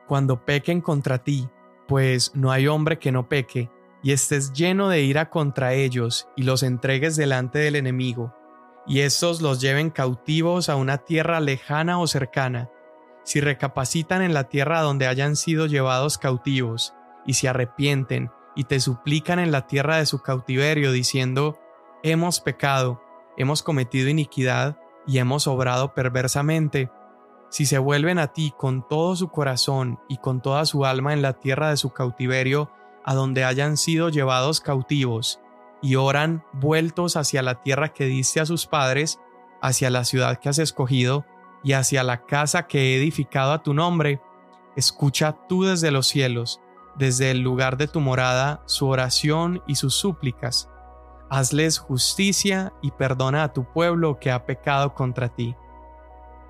Cuando 0.07 0.43
pequen 0.43 0.81
contra 0.81 1.23
ti, 1.23 1.49
pues 1.87 2.31
no 2.35 2.51
hay 2.51 2.67
hombre 2.67 2.99
que 2.99 3.11
no 3.11 3.29
peque, 3.29 3.69
y 4.03 4.11
estés 4.11 4.53
lleno 4.53 4.89
de 4.89 5.01
ira 5.01 5.29
contra 5.29 5.73
ellos, 5.73 6.27
y 6.35 6.43
los 6.43 6.63
entregues 6.63 7.15
delante 7.15 7.59
del 7.59 7.75
enemigo, 7.75 8.33
y 8.87 9.01
estos 9.01 9.41
los 9.41 9.61
lleven 9.61 9.89
cautivos 9.89 10.69
a 10.69 10.75
una 10.75 10.99
tierra 10.99 11.39
lejana 11.39 11.99
o 11.99 12.07
cercana, 12.07 12.69
si 13.25 13.41
recapacitan 13.41 14.21
en 14.21 14.33
la 14.33 14.45
tierra 14.45 14.81
donde 14.81 15.07
hayan 15.07 15.35
sido 15.35 15.65
llevados 15.65 16.17
cautivos, 16.17 16.93
y 17.25 17.33
se 17.33 17.49
arrepienten, 17.49 18.31
y 18.55 18.65
te 18.65 18.79
suplican 18.79 19.39
en 19.39 19.51
la 19.51 19.67
tierra 19.67 19.97
de 19.97 20.05
su 20.05 20.21
cautiverio, 20.21 20.91
diciendo, 20.91 21.59
Hemos 22.03 22.39
pecado, 22.39 23.01
hemos 23.35 23.63
cometido 23.63 24.09
iniquidad, 24.09 24.77
y 25.07 25.17
hemos 25.17 25.47
obrado 25.47 25.93
perversamente, 25.93 26.91
si 27.49 27.65
se 27.65 27.79
vuelven 27.79 28.19
a 28.19 28.27
ti 28.27 28.53
con 28.57 28.87
todo 28.87 29.15
su 29.15 29.29
corazón 29.29 29.99
y 30.07 30.17
con 30.17 30.41
toda 30.41 30.65
su 30.65 30.85
alma 30.85 31.13
en 31.13 31.21
la 31.21 31.33
tierra 31.33 31.69
de 31.69 31.77
su 31.77 31.91
cautiverio, 31.91 32.71
a 33.03 33.15
donde 33.15 33.43
hayan 33.43 33.77
sido 33.77 34.09
llevados 34.09 34.61
cautivos, 34.61 35.39
y 35.81 35.95
oran 35.95 36.43
vueltos 36.53 37.17
hacia 37.17 37.41
la 37.41 37.61
tierra 37.61 37.93
que 37.93 38.05
diste 38.05 38.39
a 38.39 38.45
sus 38.45 38.67
padres, 38.67 39.19
hacia 39.61 39.89
la 39.89 40.05
ciudad 40.05 40.37
que 40.37 40.49
has 40.49 40.59
escogido, 40.59 41.25
y 41.65 41.73
hacia 41.73 42.03
la 42.03 42.25
casa 42.25 42.67
que 42.67 42.79
he 42.79 42.97
edificado 42.97 43.51
a 43.51 43.61
tu 43.61 43.73
nombre, 43.73 44.21
escucha 44.77 45.35
tú 45.49 45.63
desde 45.63 45.91
los 45.91 46.07
cielos, 46.07 46.61
desde 46.95 47.31
el 47.31 47.41
lugar 47.41 47.75
de 47.75 47.87
tu 47.89 47.99
morada, 47.99 48.63
su 48.65 48.87
oración 48.87 49.61
y 49.67 49.75
sus 49.75 49.95
súplicas. 49.95 50.69
Hazles 51.29 51.79
justicia 51.79 52.71
y 52.81 52.91
perdona 52.91 53.43
a 53.43 53.51
tu 53.51 53.65
pueblo 53.65 54.19
que 54.19 54.31
ha 54.31 54.45
pecado 54.45 54.93
contra 54.93 55.27
ti. 55.27 55.55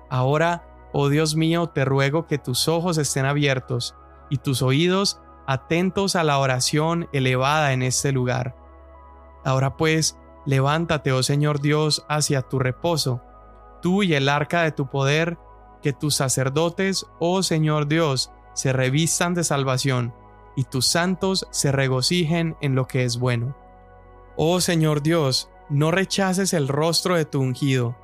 Ahora 0.08 0.76
Oh 0.98 1.10
Dios 1.10 1.36
mío, 1.36 1.66
te 1.68 1.84
ruego 1.84 2.26
que 2.26 2.38
tus 2.38 2.68
ojos 2.68 2.96
estén 2.96 3.26
abiertos 3.26 3.94
y 4.30 4.38
tus 4.38 4.62
oídos 4.62 5.20
atentos 5.46 6.16
a 6.16 6.24
la 6.24 6.38
oración 6.38 7.06
elevada 7.12 7.74
en 7.74 7.82
este 7.82 8.12
lugar. 8.12 8.56
Ahora 9.44 9.76
pues, 9.76 10.18
levántate, 10.46 11.12
oh 11.12 11.22
Señor 11.22 11.60
Dios, 11.60 12.06
hacia 12.08 12.40
tu 12.40 12.58
reposo, 12.58 13.20
tú 13.86 14.02
y 14.02 14.14
el 14.14 14.28
arca 14.28 14.62
de 14.62 14.72
tu 14.72 14.88
poder, 14.88 15.38
que 15.80 15.92
tus 15.92 16.16
sacerdotes, 16.16 17.06
oh 17.20 17.44
Señor 17.44 17.86
Dios, 17.86 18.32
se 18.52 18.72
revistan 18.72 19.32
de 19.32 19.44
salvación, 19.44 20.12
y 20.56 20.64
tus 20.64 20.88
santos 20.88 21.46
se 21.52 21.70
regocijen 21.70 22.56
en 22.60 22.74
lo 22.74 22.88
que 22.88 23.04
es 23.04 23.16
bueno. 23.20 23.56
Oh 24.36 24.60
Señor 24.60 25.02
Dios, 25.02 25.50
no 25.68 25.92
rechaces 25.92 26.52
el 26.52 26.66
rostro 26.66 27.14
de 27.14 27.26
tu 27.26 27.40
ungido, 27.40 27.96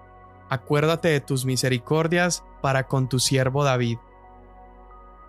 acuérdate 0.51 1.09
de 1.09 1.21
tus 1.21 1.45
misericordias 1.47 2.45
para 2.61 2.87
con 2.87 3.09
tu 3.09 3.19
siervo 3.19 3.65
David. 3.65 3.99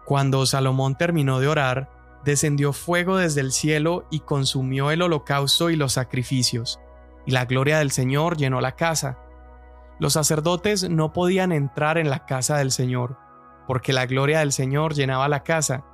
Cuando 0.05 0.45
Salomón 0.45 0.99
terminó 0.99 1.39
de 1.39 1.47
orar, 1.47 2.21
descendió 2.23 2.73
fuego 2.73 3.17
desde 3.17 3.41
el 3.41 3.53
cielo 3.53 4.05
y 4.11 4.19
consumió 4.19 4.91
el 4.91 5.01
holocausto 5.01 5.71
y 5.71 5.77
los 5.77 5.93
sacrificios, 5.93 6.79
y 7.25 7.31
la 7.31 7.45
gloria 7.45 7.79
del 7.79 7.89
Señor 7.89 8.37
llenó 8.37 8.61
la 8.61 8.75
casa. 8.75 9.17
Los 10.03 10.11
sacerdotes 10.11 10.89
no 10.89 11.13
podían 11.13 11.53
entrar 11.53 11.97
en 11.97 12.09
la 12.09 12.25
casa 12.25 12.57
del 12.57 12.71
Señor, 12.73 13.17
porque 13.67 13.93
la 13.93 14.05
gloria 14.05 14.39
del 14.39 14.51
Señor 14.51 14.95
llenaba 14.95 15.29
la 15.29 15.43
casa, 15.43 15.85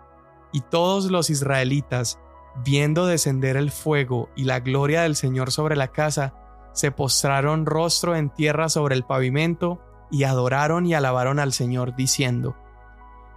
y 0.51 0.61
todos 0.61 1.11
los 1.11 1.29
israelitas, 1.29 2.19
viendo 2.65 3.05
descender 3.05 3.55
el 3.55 3.69
fuego 3.69 4.31
y 4.35 4.45
la 4.45 4.61
gloria 4.61 5.03
del 5.03 5.15
Señor 5.15 5.51
sobre 5.51 5.75
la 5.75 5.89
casa, 5.89 6.33
se 6.73 6.89
postraron 6.89 7.67
rostro 7.67 8.15
en 8.15 8.31
tierra 8.31 8.67
sobre 8.67 8.95
el 8.95 9.03
pavimento 9.03 9.79
y 10.09 10.23
adoraron 10.23 10.87
y 10.87 10.95
alabaron 10.95 11.37
al 11.37 11.53
Señor 11.53 11.95
diciendo, 11.95 12.55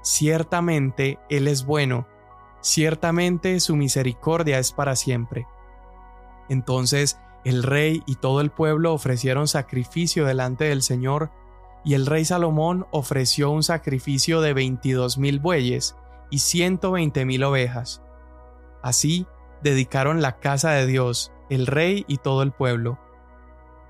Ciertamente 0.00 1.18
Él 1.28 1.48
es 1.48 1.66
bueno, 1.66 2.08
ciertamente 2.62 3.60
su 3.60 3.76
misericordia 3.76 4.58
es 4.58 4.72
para 4.72 4.96
siempre. 4.96 5.46
Entonces 6.48 7.20
el 7.44 7.62
rey 7.62 8.02
y 8.06 8.16
todo 8.16 8.40
el 8.40 8.50
pueblo 8.50 8.92
ofrecieron 8.92 9.48
sacrificio 9.48 10.26
delante 10.26 10.64
del 10.64 10.82
Señor, 10.82 11.30
y 11.84 11.94
el 11.94 12.06
rey 12.06 12.24
Salomón 12.24 12.86
ofreció 12.92 13.50
un 13.50 13.62
sacrificio 13.62 14.40
de 14.40 14.54
veintidós 14.54 15.18
mil 15.18 15.40
bueyes 15.40 15.96
y 16.30 16.38
ciento 16.38 16.92
veinte 16.92 17.24
mil 17.24 17.42
ovejas. 17.42 18.02
Así 18.82 19.26
dedicaron 19.62 20.22
la 20.22 20.38
casa 20.38 20.70
de 20.70 20.86
Dios, 20.86 21.32
el 21.50 21.66
rey 21.66 22.04
y 22.08 22.18
todo 22.18 22.42
el 22.42 22.52
pueblo. 22.52 22.98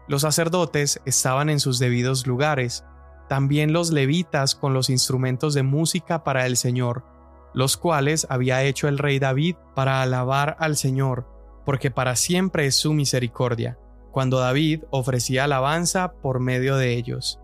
Los 0.09 0.23
sacerdotes 0.23 1.00
estaban 1.04 1.49
en 1.49 1.61
sus 1.61 1.78
debidos 1.78 2.26
lugares, 2.26 2.85
también 3.28 3.73
los 3.73 3.90
levitas 3.90 4.54
con 4.54 4.75
los 4.75 4.90
instrumentos 4.90 5.54
de 5.54 5.62
música 5.62 6.25
para 6.25 6.47
el 6.47 6.56
Señor, 6.56 7.04
los 7.54 7.76
cuales 7.76 8.26
había 8.28 8.62
hecho 8.62 8.88
el 8.88 8.99
rey 8.99 9.18
David 9.18 9.56
para 9.75 10.02
alabar 10.02 10.56
al 10.59 10.76
Señor, 10.76 11.26
porque 11.64 11.90
para 11.90 12.16
siempre 12.16 12.66
es 12.66 12.76
su 12.76 12.92
misericordia, 12.92 13.78
cuando 14.11 14.38
David 14.38 14.85
ofrecía 14.90 15.45
alabanza 15.45 16.12
por 16.21 16.40
medio 16.40 16.76
de 16.76 16.95
ellos. 16.95 17.40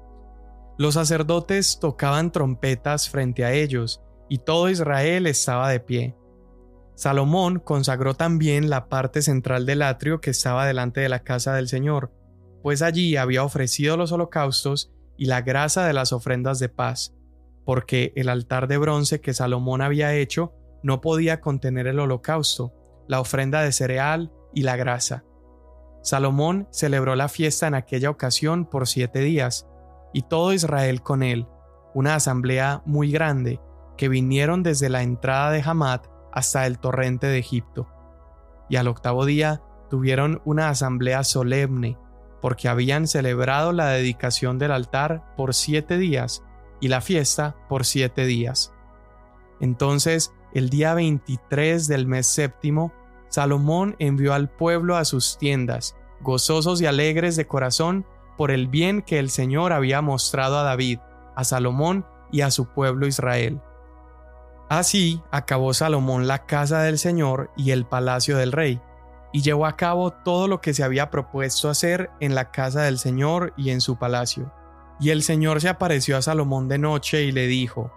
Los 0.77 0.95
sacerdotes 0.95 1.79
tocaban 1.81 2.31
trompetas 2.31 3.09
frente 3.09 3.45
a 3.45 3.53
ellos, 3.53 4.03
y 4.29 4.39
todo 4.39 4.69
Israel 4.69 5.27
estaba 5.27 5.71
de 5.71 5.81
pie. 5.81 6.17
Salomón 6.95 7.61
consagró 7.61 8.15
también 8.15 8.71
la 8.71 8.89
parte 8.89 9.23
central 9.23 9.67
del 9.67 9.83
atrio 9.83 10.21
que 10.21 10.31
estaba 10.31 10.67
delante 10.67 11.01
de 11.01 11.09
la 11.09 11.21
casa 11.21 11.55
del 11.55 11.69
Señor, 11.69 12.13
pues 12.63 12.83
allí 12.83 13.17
había 13.17 13.45
ofrecido 13.45 13.97
los 13.97 14.13
holocaustos 14.13 14.93
y 15.17 15.27
la 15.27 15.43
grasa 15.43 15.87
de 15.87 15.93
las 15.93 16.13
ofrendas 16.13 16.59
de 16.59 16.69
paz, 16.69 17.15
porque 17.65 18.13
el 18.17 18.29
altar 18.29 18.69
de 18.69 18.79
bronce 18.79 19.21
que 19.21 19.35
Salomón 19.35 19.81
había 19.81 20.15
hecho 20.15 20.55
no 20.83 21.01
podía 21.01 21.41
contener 21.41 21.87
el 21.87 21.99
holocausto, 21.99 22.73
la 23.09 23.21
ofrenda 23.21 23.63
de 23.63 23.73
cereal 23.73 24.33
y 24.55 24.63
la 24.63 24.77
grasa. 24.77 25.25
Salomón 26.03 26.69
celebró 26.71 27.17
la 27.17 27.29
fiesta 27.29 27.67
en 27.67 27.75
aquella 27.75 28.11
ocasión 28.11 28.65
por 28.65 28.87
siete 28.87 29.21
días, 29.21 29.67
y 30.13 30.23
todo 30.23 30.53
Israel 30.53 31.03
con 31.03 31.23
él, 31.23 31.47
una 31.95 32.15
asamblea 32.15 32.83
muy 32.87 33.11
grande, 33.11 33.61
que 33.97 34.09
vinieron 34.09 34.63
desde 34.63 34.89
la 34.89 35.03
entrada 35.03 35.51
de 35.51 35.63
Hamat 35.63 36.07
hasta 36.33 36.67
el 36.67 36.79
torrente 36.79 37.27
de 37.27 37.39
Egipto. 37.39 37.89
Y 38.69 38.77
al 38.77 38.89
octavo 38.89 39.25
día 39.25 39.63
tuvieron 39.91 40.41
una 40.45 40.69
asamblea 40.69 41.25
solemne, 41.25 41.99
porque 42.41 42.69
habían 42.69 43.09
celebrado 43.09 43.73
la 43.73 43.89
dedicación 43.89 44.59
del 44.59 44.71
altar 44.71 45.35
por 45.37 45.55
siete 45.55 45.99
días 45.99 46.45
y 46.81 46.89
la 46.89 47.01
fiesta 47.01 47.57
por 47.69 47.85
siete 47.85 48.25
días. 48.25 48.73
Entonces, 49.61 50.33
el 50.55 50.71
día 50.71 50.95
23 50.95 51.89
del 51.89 52.07
mes 52.07 52.27
séptimo, 52.27 52.93
Salomón 53.29 53.97
envió 53.99 54.35
al 54.35 54.49
pueblo 54.49 54.97
a 54.97 55.05
sus 55.05 55.39
tiendas, 55.39 55.97
gozosos 56.21 56.81
y 56.81 56.87
alegres 56.87 57.37
de 57.37 57.47
corazón 57.47 58.07
por 58.37 58.51
el 58.51 58.69
bien 58.69 59.03
que 59.03 59.19
el 59.19 59.31
Señor 59.31 59.73
había 59.73 60.01
mostrado 60.01 60.59
a 60.59 60.63
David, 60.63 61.01
a 61.37 61.45
Salomón 61.45 62.07
y 62.31 62.43
a 62.43 62.51
su 62.51 62.67
pueblo 62.67 63.07
Israel. 63.07 63.61
Así 64.69 65.23
acabó 65.31 65.73
Salomón 65.73 66.27
la 66.27 66.47
casa 66.47 66.83
del 66.83 66.99
Señor 66.99 67.51
y 67.57 67.71
el 67.71 67.87
palacio 67.87 68.37
del 68.37 68.53
rey, 68.53 68.81
y 69.33 69.43
llevó 69.43 69.67
a 69.67 69.77
cabo 69.77 70.13
todo 70.13 70.49
lo 70.49 70.61
que 70.61 70.75
se 70.75 70.83
había 70.83 71.11
propuesto 71.11 71.69
hacer 71.69 72.11
en 72.21 72.35
la 72.35 72.51
casa 72.51 72.83
del 72.83 72.99
Señor 72.99 73.53
y 73.57 73.71
en 73.71 73.81
su 73.81 73.99
palacio. 73.99 74.53
Y 75.01 75.11
el 75.11 75.23
Señor 75.23 75.61
se 75.61 75.69
apareció 75.69 76.17
a 76.17 76.23
Salomón 76.23 76.69
de 76.69 76.79
noche 76.79 77.23
y 77.23 77.33
le 77.33 77.47
dijo, 77.47 77.93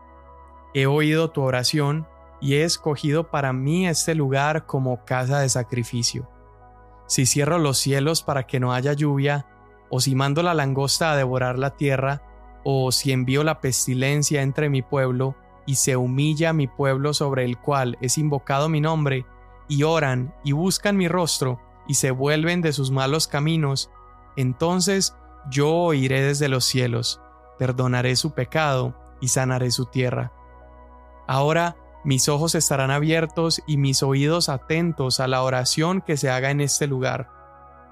He 0.74 0.86
oído 0.86 1.32
tu 1.32 1.42
oración 1.42 2.08
y 2.42 2.56
he 2.56 2.64
escogido 2.64 3.30
para 3.30 3.54
mí 3.54 3.88
este 3.88 4.16
lugar 4.16 4.66
como 4.66 5.06
casa 5.06 5.40
de 5.40 5.50
sacrificio. 5.50 6.28
Si 7.08 7.26
cierro 7.26 7.60
los 7.60 7.78
cielos 7.78 8.24
para 8.24 8.48
que 8.48 8.60
no 8.60 8.74
haya 8.74 8.94
lluvia, 8.94 9.48
o 9.90 10.00
si 10.00 10.16
mando 10.16 10.42
la 10.42 10.54
langosta 10.54 11.12
a 11.12 11.16
devorar 11.16 11.60
la 11.60 11.76
tierra, 11.76 12.24
o 12.64 12.92
si 12.92 13.12
envío 13.12 13.44
la 13.44 13.60
pestilencia 13.60 14.42
entre 14.42 14.70
mi 14.70 14.82
pueblo, 14.82 15.36
y 15.66 15.76
se 15.76 15.96
humilla 15.96 16.54
mi 16.54 16.68
pueblo 16.68 17.14
sobre 17.14 17.46
el 17.46 17.58
cual 17.58 17.98
es 18.02 18.18
invocado 18.18 18.70
mi 18.70 18.82
nombre, 18.82 19.26
y 19.68 19.84
oran 19.84 20.34
y 20.44 20.52
buscan 20.52 20.98
mi 20.98 21.08
rostro 21.08 21.62
y 21.88 21.94
se 21.94 22.12
vuelven 22.12 22.62
de 22.62 22.74
sus 22.74 22.92
malos 22.92 23.28
caminos, 23.28 23.90
entonces 24.36 25.16
yo 25.50 25.70
oiré 25.70 26.22
desde 26.22 26.50
los 26.50 26.66
cielos, 26.66 27.22
perdonaré 27.58 28.16
su 28.16 28.34
pecado 28.34 28.96
y 29.22 29.30
sanaré 29.30 29.72
su 29.72 29.86
tierra. 29.86 30.32
Ahora 31.28 31.78
mis 32.04 32.30
ojos 32.30 32.56
estarán 32.56 32.92
abiertos 32.92 33.62
y 33.68 33.78
mis 33.78 34.02
oídos 34.02 34.50
atentos 34.50 35.20
a 35.20 35.28
la 35.28 35.44
oración 35.44 36.02
que 36.02 36.18
se 36.18 36.30
haga 36.30 36.50
en 36.50 36.62
este 36.62 36.88
lugar, 36.88 37.30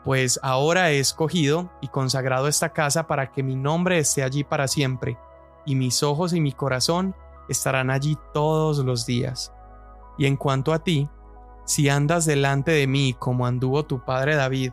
pues 0.03 0.39
ahora 0.41 0.91
he 0.91 0.99
escogido 0.99 1.69
y 1.81 1.89
consagrado 1.89 2.47
esta 2.47 2.69
casa 2.69 3.07
para 3.07 3.31
que 3.31 3.43
mi 3.43 3.55
nombre 3.55 3.99
esté 3.99 4.23
allí 4.23 4.43
para 4.43 4.67
siempre, 4.67 5.17
y 5.65 5.75
mis 5.75 6.01
ojos 6.03 6.33
y 6.33 6.41
mi 6.41 6.53
corazón 6.53 7.15
estarán 7.49 7.89
allí 7.91 8.17
todos 8.33 8.79
los 8.79 9.05
días. 9.05 9.53
Y 10.17 10.25
en 10.25 10.37
cuanto 10.37 10.73
a 10.73 10.79
ti, 10.79 11.09
si 11.65 11.89
andas 11.89 12.25
delante 12.25 12.71
de 12.71 12.87
mí 12.87 13.13
como 13.13 13.45
anduvo 13.45 13.85
tu 13.85 14.03
padre 14.03 14.35
David, 14.35 14.71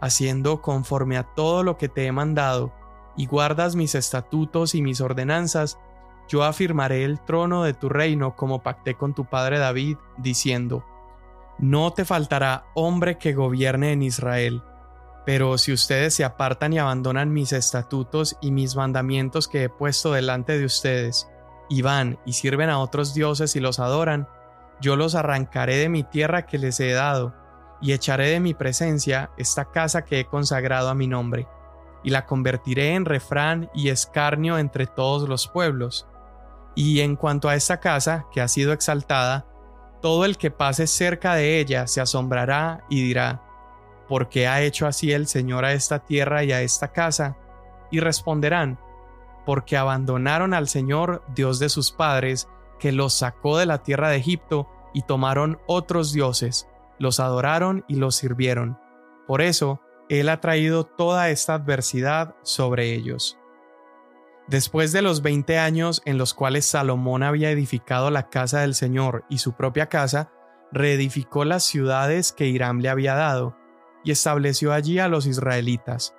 haciendo 0.00 0.62
conforme 0.62 1.18
a 1.18 1.24
todo 1.34 1.62
lo 1.62 1.76
que 1.76 1.88
te 1.88 2.06
he 2.06 2.12
mandado, 2.12 2.72
y 3.16 3.26
guardas 3.26 3.74
mis 3.74 3.94
estatutos 3.94 4.74
y 4.74 4.80
mis 4.80 5.00
ordenanzas, 5.00 5.78
yo 6.28 6.44
afirmaré 6.44 7.04
el 7.04 7.20
trono 7.20 7.64
de 7.64 7.74
tu 7.74 7.88
reino 7.88 8.36
como 8.36 8.62
pacté 8.62 8.94
con 8.94 9.14
tu 9.14 9.24
padre 9.24 9.58
David, 9.58 9.96
diciendo, 10.18 10.84
No 11.58 11.92
te 11.92 12.04
faltará 12.04 12.66
hombre 12.74 13.18
que 13.18 13.32
gobierne 13.32 13.92
en 13.92 14.02
Israel. 14.02 14.62
Pero 15.24 15.58
si 15.58 15.72
ustedes 15.72 16.14
se 16.14 16.24
apartan 16.24 16.72
y 16.72 16.78
abandonan 16.78 17.32
mis 17.32 17.52
estatutos 17.52 18.36
y 18.40 18.50
mis 18.50 18.76
mandamientos 18.76 19.48
que 19.48 19.64
he 19.64 19.68
puesto 19.68 20.12
delante 20.12 20.58
de 20.58 20.64
ustedes, 20.64 21.28
y 21.68 21.82
van 21.82 22.18
y 22.24 22.32
sirven 22.32 22.70
a 22.70 22.78
otros 22.78 23.14
dioses 23.14 23.54
y 23.56 23.60
los 23.60 23.78
adoran, 23.78 24.26
yo 24.80 24.96
los 24.96 25.14
arrancaré 25.14 25.76
de 25.76 25.88
mi 25.88 26.02
tierra 26.02 26.46
que 26.46 26.58
les 26.58 26.80
he 26.80 26.92
dado, 26.92 27.34
y 27.80 27.92
echaré 27.92 28.28
de 28.30 28.40
mi 28.40 28.54
presencia 28.54 29.30
esta 29.36 29.66
casa 29.66 30.04
que 30.04 30.20
he 30.20 30.24
consagrado 30.24 30.88
a 30.88 30.94
mi 30.94 31.06
nombre, 31.06 31.46
y 32.02 32.10
la 32.10 32.26
convertiré 32.26 32.94
en 32.94 33.04
refrán 33.04 33.70
y 33.74 33.88
escarnio 33.88 34.58
entre 34.58 34.86
todos 34.86 35.28
los 35.28 35.48
pueblos. 35.48 36.06
Y 36.78 37.00
en 37.00 37.16
cuanto 37.16 37.48
a 37.48 37.56
esta 37.56 37.80
casa, 37.80 38.26
que 38.30 38.40
ha 38.40 38.46
sido 38.46 38.72
exaltada, 38.72 39.48
todo 40.00 40.24
el 40.24 40.38
que 40.38 40.52
pase 40.52 40.86
cerca 40.86 41.34
de 41.34 41.58
ella 41.58 41.88
se 41.88 42.00
asombrará 42.00 42.84
y 42.88 43.02
dirá, 43.02 43.42
¿por 44.06 44.28
qué 44.28 44.46
ha 44.46 44.62
hecho 44.62 44.86
así 44.86 45.10
el 45.10 45.26
Señor 45.26 45.64
a 45.64 45.72
esta 45.72 45.98
tierra 45.98 46.44
y 46.44 46.52
a 46.52 46.62
esta 46.62 46.92
casa? 46.92 47.36
Y 47.90 47.98
responderán, 47.98 48.78
porque 49.44 49.76
abandonaron 49.76 50.54
al 50.54 50.68
Señor, 50.68 51.24
Dios 51.34 51.58
de 51.58 51.68
sus 51.68 51.90
padres, 51.90 52.48
que 52.78 52.92
los 52.92 53.12
sacó 53.12 53.58
de 53.58 53.66
la 53.66 53.82
tierra 53.82 54.10
de 54.10 54.18
Egipto, 54.18 54.68
y 54.94 55.02
tomaron 55.02 55.58
otros 55.66 56.12
dioses, 56.12 56.68
los 57.00 57.18
adoraron 57.18 57.84
y 57.88 57.96
los 57.96 58.14
sirvieron. 58.14 58.78
Por 59.26 59.42
eso, 59.42 59.80
Él 60.08 60.28
ha 60.28 60.40
traído 60.40 60.84
toda 60.84 61.28
esta 61.30 61.54
adversidad 61.54 62.36
sobre 62.44 62.94
ellos. 62.94 63.36
Después 64.48 64.92
de 64.92 65.02
los 65.02 65.20
veinte 65.20 65.58
años 65.58 66.00
en 66.06 66.16
los 66.16 66.32
cuales 66.32 66.64
Salomón 66.64 67.22
había 67.22 67.50
edificado 67.50 68.10
la 68.10 68.30
casa 68.30 68.60
del 68.60 68.74
Señor 68.74 69.24
y 69.28 69.38
su 69.38 69.52
propia 69.52 69.90
casa, 69.90 70.30
reedificó 70.72 71.44
las 71.44 71.64
ciudades 71.64 72.32
que 72.32 72.46
Hiram 72.46 72.80
le 72.80 72.88
había 72.88 73.14
dado, 73.14 73.56
y 74.04 74.10
estableció 74.10 74.72
allí 74.72 74.98
a 74.98 75.08
los 75.08 75.26
israelitas. 75.26 76.14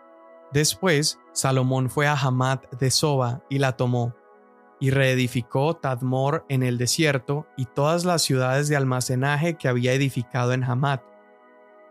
Después, 0.52 1.20
Salomón 1.34 1.90
fue 1.90 2.06
a 2.08 2.14
Hamat 2.14 2.72
de 2.76 2.92
Soba 2.92 3.42
y 3.50 3.58
la 3.58 3.78
tomó, 3.78 4.16
y 4.80 4.92
reedificó 4.92 5.76
Tadmor 5.76 6.46
en 6.50 6.62
el 6.62 6.78
desierto 6.78 7.48
y 7.58 7.66
todas 7.66 8.06
las 8.06 8.22
ciudades 8.22 8.68
de 8.68 8.76
almacenaje 8.76 9.56
que 9.56 9.68
había 9.68 9.94
edificado 9.94 10.54
en 10.54 10.64
Hamat. 10.64 11.02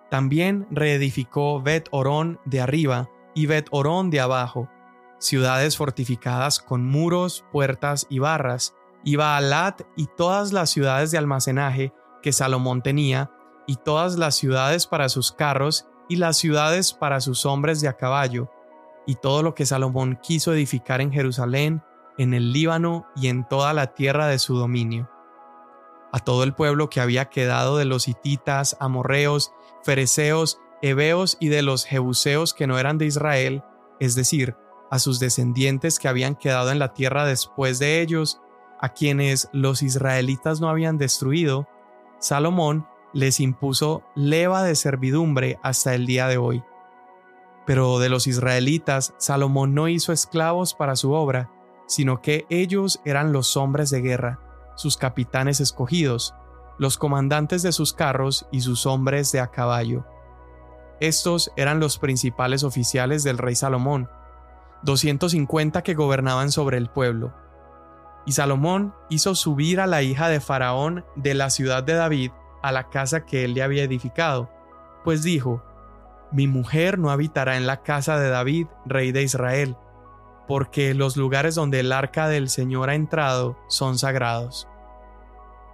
También 0.08 0.66
reedificó 0.70 1.60
Bet 1.60 1.88
Orón 1.90 2.38
de 2.44 2.60
arriba 2.60 3.10
y 3.34 3.46
Bet 3.46 3.66
Orón 3.70 4.10
de 4.10 4.20
abajo, 4.20 4.70
ciudades 5.18 5.76
fortificadas 5.76 6.60
con 6.60 6.86
muros, 6.86 7.44
puertas 7.52 8.06
y 8.08 8.18
barras, 8.18 8.74
y 9.04 9.16
Baalat 9.16 9.82
y 9.96 10.06
todas 10.16 10.52
las 10.52 10.70
ciudades 10.70 11.10
de 11.10 11.18
almacenaje 11.18 11.92
que 12.22 12.32
Salomón 12.32 12.82
tenía, 12.82 13.30
y 13.66 13.76
todas 13.76 14.16
las 14.16 14.34
ciudades 14.34 14.86
para 14.86 15.08
sus 15.08 15.32
carros, 15.32 15.86
y 16.08 16.16
las 16.16 16.38
ciudades 16.38 16.94
para 16.94 17.20
sus 17.20 17.44
hombres 17.44 17.80
de 17.80 17.88
a 17.88 17.94
caballo, 17.94 18.50
y 19.06 19.16
todo 19.16 19.42
lo 19.42 19.54
que 19.54 19.66
Salomón 19.66 20.18
quiso 20.22 20.52
edificar 20.52 21.00
en 21.00 21.12
Jerusalén, 21.12 21.82
en 22.18 22.34
el 22.34 22.52
Líbano 22.52 23.06
y 23.14 23.28
en 23.28 23.46
toda 23.46 23.72
la 23.72 23.94
tierra 23.94 24.26
de 24.26 24.38
su 24.38 24.56
dominio. 24.56 25.10
A 26.12 26.18
todo 26.18 26.42
el 26.42 26.54
pueblo 26.54 26.90
que 26.90 27.00
había 27.00 27.26
quedado 27.26 27.76
de 27.76 27.84
los 27.84 28.08
hititas, 28.08 28.76
amorreos, 28.80 29.52
fereceos, 29.82 30.58
heveos 30.82 31.36
y 31.40 31.48
de 31.48 31.62
los 31.62 31.84
jebuseos 31.84 32.54
que 32.54 32.66
no 32.66 32.78
eran 32.78 32.98
de 32.98 33.06
Israel, 33.06 33.62
es 34.00 34.14
decir, 34.14 34.56
a 34.90 34.98
sus 34.98 35.18
descendientes 35.20 35.98
que 35.98 36.08
habían 36.08 36.34
quedado 36.34 36.70
en 36.70 36.78
la 36.78 36.94
tierra 36.94 37.24
después 37.24 37.78
de 37.78 38.00
ellos, 38.00 38.40
a 38.80 38.90
quienes 38.90 39.48
los 39.52 39.82
israelitas 39.82 40.60
no 40.60 40.68
habían 40.68 40.98
destruido, 40.98 41.68
Salomón 42.18 42.86
les 43.12 43.40
impuso 43.40 44.02
leva 44.14 44.62
de 44.62 44.74
servidumbre 44.74 45.58
hasta 45.62 45.94
el 45.94 46.06
día 46.06 46.28
de 46.28 46.38
hoy. 46.38 46.62
Pero 47.66 47.98
de 47.98 48.08
los 48.08 48.26
israelitas, 48.26 49.14
Salomón 49.18 49.74
no 49.74 49.88
hizo 49.88 50.12
esclavos 50.12 50.74
para 50.74 50.96
su 50.96 51.12
obra, 51.12 51.50
sino 51.86 52.22
que 52.22 52.46
ellos 52.50 53.00
eran 53.04 53.32
los 53.32 53.56
hombres 53.56 53.90
de 53.90 54.00
guerra, 54.00 54.40
sus 54.74 54.96
capitanes 54.96 55.60
escogidos, 55.60 56.34
los 56.78 56.96
comandantes 56.96 57.62
de 57.62 57.72
sus 57.72 57.92
carros 57.92 58.46
y 58.52 58.60
sus 58.60 58.86
hombres 58.86 59.32
de 59.32 59.40
a 59.40 59.48
caballo. 59.48 60.06
Estos 61.00 61.52
eran 61.56 61.80
los 61.80 61.98
principales 61.98 62.64
oficiales 62.64 63.22
del 63.24 63.38
rey 63.38 63.54
Salomón, 63.54 64.08
250 64.82 65.82
que 65.82 65.94
gobernaban 65.94 66.50
sobre 66.50 66.76
el 66.76 66.88
pueblo. 66.88 67.34
Y 68.26 68.32
Salomón 68.32 68.94
hizo 69.08 69.34
subir 69.34 69.80
a 69.80 69.86
la 69.86 70.02
hija 70.02 70.28
de 70.28 70.40
Faraón 70.40 71.04
de 71.16 71.34
la 71.34 71.50
ciudad 71.50 71.82
de 71.82 71.94
David 71.94 72.30
a 72.62 72.72
la 72.72 72.90
casa 72.90 73.24
que 73.24 73.44
él 73.44 73.54
le 73.54 73.62
había 73.62 73.84
edificado, 73.84 74.50
pues 75.04 75.22
dijo, 75.22 75.62
Mi 76.32 76.46
mujer 76.46 76.98
no 76.98 77.10
habitará 77.10 77.56
en 77.56 77.66
la 77.66 77.82
casa 77.82 78.18
de 78.18 78.28
David, 78.28 78.66
rey 78.84 79.12
de 79.12 79.22
Israel, 79.22 79.76
porque 80.46 80.94
los 80.94 81.16
lugares 81.16 81.54
donde 81.54 81.80
el 81.80 81.92
arca 81.92 82.28
del 82.28 82.48
Señor 82.48 82.90
ha 82.90 82.94
entrado 82.94 83.56
son 83.68 83.98
sagrados. 83.98 84.68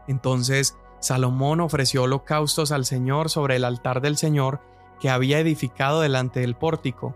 Entonces 0.07 0.77
Salomón 1.01 1.61
ofreció 1.61 2.05
holocaustos 2.05 2.73
al 2.73 2.85
Señor 2.85 3.31
sobre 3.31 3.57
el 3.57 3.64
altar 3.64 4.01
del 4.01 4.17
Señor 4.17 4.61
que 5.01 5.11
había 5.11 5.38
edificado 5.38 6.01
delante 6.01 6.40
del 6.40 6.55
pórtico, 6.55 7.14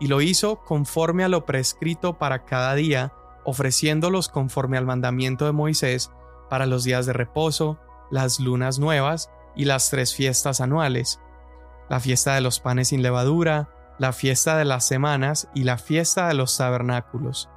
y 0.00 0.08
lo 0.08 0.20
hizo 0.20 0.60
conforme 0.64 1.24
a 1.24 1.28
lo 1.28 1.44
prescrito 1.44 2.18
para 2.18 2.44
cada 2.44 2.74
día, 2.74 3.12
ofreciéndolos 3.44 4.28
conforme 4.28 4.78
al 4.78 4.86
mandamiento 4.86 5.46
de 5.46 5.52
Moisés 5.52 6.10
para 6.48 6.66
los 6.66 6.84
días 6.84 7.06
de 7.06 7.12
reposo, 7.12 7.78
las 8.10 8.40
lunas 8.40 8.78
nuevas 8.78 9.30
y 9.54 9.64
las 9.64 9.90
tres 9.90 10.14
fiestas 10.14 10.60
anuales, 10.60 11.20
la 11.88 12.00
fiesta 12.00 12.34
de 12.34 12.40
los 12.40 12.60
panes 12.60 12.88
sin 12.88 13.02
levadura, 13.02 13.70
la 13.98 14.12
fiesta 14.12 14.56
de 14.56 14.64
las 14.64 14.86
semanas 14.86 15.48
y 15.54 15.64
la 15.64 15.78
fiesta 15.78 16.28
de 16.28 16.34
los 16.34 16.56
tabernáculos. 16.56 17.48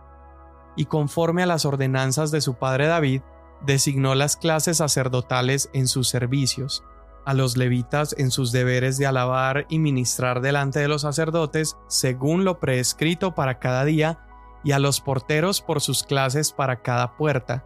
Y 0.76 0.86
conforme 0.86 1.44
a 1.44 1.46
las 1.46 1.66
ordenanzas 1.66 2.32
de 2.32 2.42
su 2.42 2.56
padre 2.56 2.88
David, 2.88 3.22
designó 3.66 4.16
las 4.16 4.38
clases 4.38 4.78
sacerdotales 4.78 5.70
en 5.74 5.88
sus 5.88 6.08
servicios, 6.08 6.84
a 7.26 7.34
los 7.34 7.58
levitas 7.58 8.16
en 8.18 8.32
sus 8.32 8.52
deberes 8.52 8.98
de 8.98 9.06
alabar 9.06 9.66
y 9.70 9.80
ministrar 9.80 10.42
delante 10.42 10.80
de 10.80 10.88
los 10.88 11.04
sacerdotes 11.04 11.78
según 11.88 12.46
lo 12.46 12.60
prescrito 12.60 13.36
para 13.36 13.60
cada 13.60 13.86
día, 13.86 14.20
y 14.64 14.74
a 14.74 14.80
los 14.80 15.02
porteros 15.02 15.62
por 15.62 15.82
sus 15.82 16.04
clases 16.04 16.52
para 16.52 16.82
cada 16.82 17.18
puerta, 17.18 17.66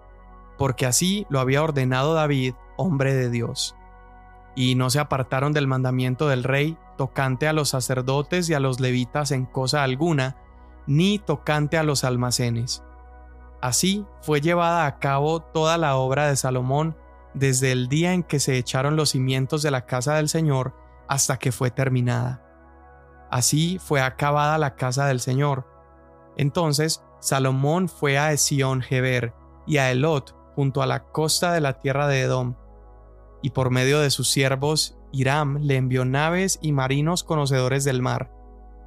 porque 0.58 0.86
así 0.86 1.26
lo 1.30 1.40
había 1.40 1.62
ordenado 1.62 2.14
David, 2.14 2.54
hombre 2.78 3.14
de 3.14 3.30
Dios. 3.30 3.76
Y 4.56 4.76
no 4.76 4.90
se 4.90 5.00
apartaron 5.00 5.52
del 5.52 5.68
mandamiento 5.68 6.30
del 6.30 6.44
rey 6.44 6.78
tocante 6.98 7.48
a 7.48 7.54
los 7.54 7.70
sacerdotes 7.70 8.50
y 8.50 8.54
a 8.54 8.62
los 8.62 8.80
levitas 8.80 9.32
en 9.32 9.46
cosa 9.46 9.84
alguna, 9.84 10.38
ni 10.88 11.20
tocante 11.20 11.78
a 11.78 11.84
los 11.84 12.06
almacenes. 12.06 12.84
Así 13.62 14.06
fue 14.22 14.40
llevada 14.40 14.86
a 14.86 15.00
cabo 15.00 15.42
toda 15.42 15.78
la 15.78 15.98
obra 15.98 16.28
de 16.28 16.38
Salomón 16.38 16.96
desde 17.36 17.72
el 17.72 17.88
día 17.90 18.14
en 18.14 18.24
que 18.24 18.40
se 18.40 18.58
echaron 18.58 18.96
los 18.96 19.12
cimientos 19.12 19.62
de 19.62 19.72
la 19.72 19.86
casa 19.86 20.16
del 20.16 20.30
Señor 20.30 20.74
hasta 21.08 21.38
que 21.38 21.52
fue 21.52 21.70
terminada. 21.70 22.42
Así 23.30 23.78
fue 23.80 24.02
acabada 24.02 24.58
la 24.58 24.76
casa 24.76 25.06
del 25.06 25.20
Señor. 25.20 25.68
Entonces 26.38 27.04
Salomón 27.20 27.90
fue 27.90 28.18
a 28.18 28.32
Esión 28.32 28.82
Geber 28.82 29.34
y 29.68 29.78
a 29.78 29.92
Elot 29.92 30.36
junto 30.56 30.82
a 30.82 30.88
la 30.88 31.04
costa 31.04 31.52
de 31.54 31.62
la 31.62 31.80
tierra 31.80 32.08
de 32.08 32.22
Edom, 32.22 32.56
y 33.42 33.50
por 33.50 33.72
medio 33.72 34.00
de 34.00 34.10
sus 34.10 34.30
siervos 34.30 34.98
Hiram 35.12 35.58
le 35.62 35.76
envió 35.76 36.06
naves 36.06 36.60
y 36.62 36.72
marinos 36.72 37.24
conocedores 37.24 37.84
del 37.84 38.02
mar, 38.02 38.32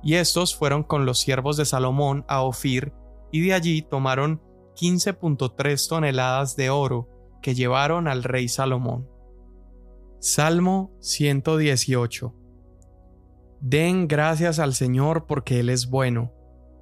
y 0.02 0.14
estos 0.14 0.56
fueron 0.56 0.82
con 0.82 1.04
los 1.04 1.18
siervos 1.18 1.56
de 1.56 1.66
Salomón 1.66 2.24
a 2.28 2.42
Ofir, 2.42 2.92
y 3.30 3.40
de 3.42 3.54
allí 3.54 3.82
tomaron 3.82 4.40
15.3 4.76 5.88
toneladas 5.88 6.56
de 6.56 6.70
oro, 6.70 7.08
que 7.42 7.55
llevaron 7.55 8.09
al 8.09 8.24
rey 8.24 8.48
Salomón. 8.48 9.09
Salmo 10.20 10.90
118 11.01 12.35
Den 13.61 14.09
gracias 14.09 14.59
al 14.59 14.74
Señor 14.74 15.27
porque 15.27 15.61
Él 15.61 15.70
es 15.70 15.88
bueno, 15.88 16.33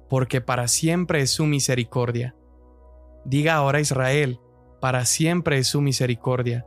porque 0.09 0.41
para 0.41 0.67
siempre 0.67 1.21
es 1.21 1.31
su 1.31 1.45
misericordia. 1.45 2.35
Diga 3.25 3.55
ahora 3.55 3.79
Israel, 3.79 4.39
para 4.79 5.05
siempre 5.05 5.57
es 5.57 5.67
su 5.67 5.81
misericordia. 5.81 6.65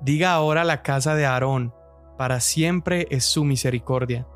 Diga 0.00 0.32
ahora 0.32 0.64
la 0.64 0.82
casa 0.82 1.14
de 1.14 1.26
Aarón, 1.26 1.74
para 2.16 2.40
siempre 2.40 3.06
es 3.10 3.24
su 3.24 3.44
misericordia. 3.44 4.26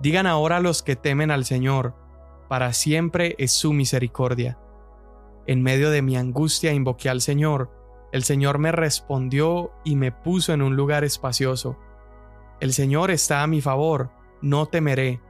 Digan 0.00 0.26
ahora 0.26 0.60
los 0.60 0.82
que 0.82 0.96
temen 0.96 1.30
al 1.30 1.44
Señor, 1.44 1.94
para 2.48 2.72
siempre 2.72 3.34
es 3.38 3.52
su 3.52 3.72
misericordia. 3.72 4.58
En 5.46 5.62
medio 5.62 5.90
de 5.90 6.02
mi 6.02 6.16
angustia 6.16 6.72
invoqué 6.72 7.08
al 7.08 7.20
Señor, 7.20 7.70
el 8.14 8.22
Señor 8.22 8.58
me 8.60 8.70
respondió 8.70 9.72
y 9.82 9.96
me 9.96 10.12
puso 10.12 10.52
en 10.52 10.62
un 10.62 10.76
lugar 10.76 11.02
espacioso. 11.02 11.76
El 12.60 12.72
Señor 12.72 13.10
está 13.10 13.42
a 13.42 13.48
mi 13.48 13.60
favor, 13.60 14.12
no 14.40 14.66
temeré. 14.66 15.20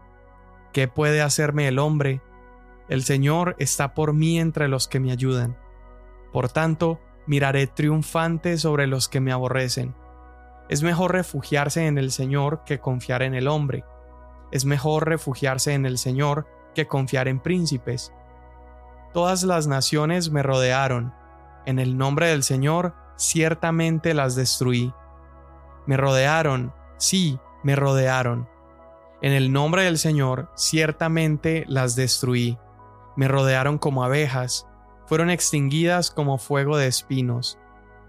¿Qué 0.75 0.87
puede 0.87 1.23
hacerme 1.23 1.67
el 1.67 1.79
hombre? 1.79 2.21
El 2.91 3.03
Señor 3.03 3.57
está 3.59 3.95
por 3.95 4.13
mí 4.13 4.39
entre 4.39 4.69
los 4.69 4.87
que 4.87 5.01
me 5.01 5.13
ayudan. 5.13 5.57
Por 6.31 6.51
tanto, 6.51 7.01
miraré 7.27 7.67
triunfante 7.69 8.59
sobre 8.59 8.87
los 8.87 9.09
que 9.09 9.21
me 9.21 9.33
aborrecen. 9.33 9.95
Es 10.69 10.83
mejor 10.83 11.13
refugiarse 11.13 11.87
en 11.87 11.97
el 11.97 12.11
Señor 12.11 12.65
que 12.67 12.81
confiar 12.81 13.23
en 13.23 13.35
el 13.35 13.49
hombre. 13.49 13.83
Es 14.53 14.67
mejor 14.67 15.09
refugiarse 15.09 15.73
en 15.73 15.87
el 15.87 15.97
Señor 15.97 16.47
que 16.75 16.87
confiar 16.87 17.29
en 17.29 17.41
príncipes. 17.41 18.13
Todas 19.15 19.43
las 19.43 19.67
naciones 19.67 20.31
me 20.31 20.43
rodearon. 20.43 21.15
En 21.67 21.79
el 21.79 21.97
nombre 21.97 22.29
del 22.29 22.43
Señor 22.43 22.95
ciertamente 23.17 24.15
las 24.15 24.35
destruí. 24.35 24.93
Me 25.87 25.97
rodearon, 25.97 26.73
sí, 26.99 27.39
me 27.63 27.77
rodearon. 27.77 28.49
En 29.23 29.33
el 29.33 29.53
nombre 29.53 29.85
del 29.85 29.99
Señor 29.99 30.51
ciertamente 30.55 31.65
las 31.69 31.97
destruí. 31.97 32.59
Me 33.17 33.29
rodearon 33.29 33.79
como 33.79 34.05
abejas, 34.05 34.67
fueron 35.07 35.31
extinguidas 35.31 36.11
como 36.11 36.39
fuego 36.39 36.77
de 36.77 36.87
espinos. 36.87 37.59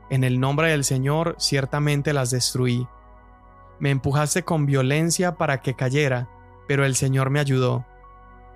En 0.09 0.23
el 0.23 0.39
nombre 0.39 0.71
del 0.71 0.83
Señor 0.83 1.35
ciertamente 1.39 2.13
las 2.13 2.31
destruí. 2.31 2.87
Me 3.79 3.91
empujaste 3.91 4.43
con 4.43 4.65
violencia 4.65 5.35
para 5.35 5.61
que 5.61 5.75
cayera, 5.75 6.29
pero 6.67 6.85
el 6.85 6.95
Señor 6.95 7.29
me 7.29 7.39
ayudó. 7.39 7.85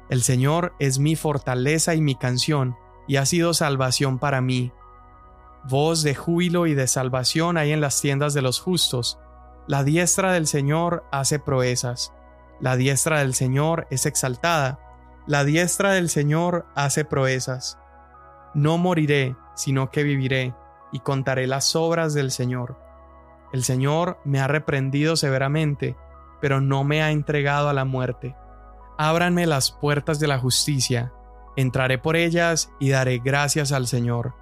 El 0.09 0.23
Señor 0.23 0.73
es 0.79 0.99
mi 0.99 1.15
fortaleza 1.15 1.95
y 1.95 2.01
mi 2.01 2.15
canción, 2.15 2.77
y 3.07 3.17
ha 3.17 3.25
sido 3.25 3.53
salvación 3.53 4.19
para 4.19 4.41
mí. 4.41 4.71
Voz 5.65 6.03
de 6.03 6.15
júbilo 6.15 6.67
y 6.67 6.73
de 6.73 6.87
salvación 6.87 7.57
hay 7.57 7.71
en 7.71 7.81
las 7.81 8.01
tiendas 8.01 8.33
de 8.33 8.41
los 8.41 8.59
justos. 8.59 9.19
La 9.67 9.83
diestra 9.83 10.31
del 10.31 10.47
Señor 10.47 11.03
hace 11.11 11.39
proezas. 11.39 12.13
La 12.59 12.75
diestra 12.75 13.19
del 13.19 13.33
Señor 13.33 13.87
es 13.89 14.05
exaltada. 14.05 14.79
La 15.27 15.43
diestra 15.43 15.91
del 15.91 16.09
Señor 16.09 16.65
hace 16.75 17.05
proezas. 17.05 17.77
No 18.53 18.77
moriré, 18.77 19.35
sino 19.55 19.91
que 19.91 20.03
viviré 20.03 20.55
y 20.91 20.99
contaré 20.99 21.45
las 21.45 21.75
obras 21.75 22.13
del 22.13 22.31
Señor. 22.31 22.79
El 23.53 23.63
Señor 23.63 24.19
me 24.23 24.39
ha 24.39 24.47
reprendido 24.47 25.15
severamente, 25.15 25.95
pero 26.41 26.61
no 26.61 26.83
me 26.83 27.03
ha 27.03 27.11
entregado 27.11 27.69
a 27.69 27.73
la 27.73 27.85
muerte. 27.85 28.35
Ábranme 28.97 29.45
las 29.45 29.71
puertas 29.71 30.19
de 30.19 30.27
la 30.27 30.39
justicia, 30.39 31.13
entraré 31.55 31.97
por 31.97 32.15
ellas 32.15 32.71
y 32.79 32.89
daré 32.89 33.19
gracias 33.19 33.71
al 33.71 33.87
Señor. 33.87 34.38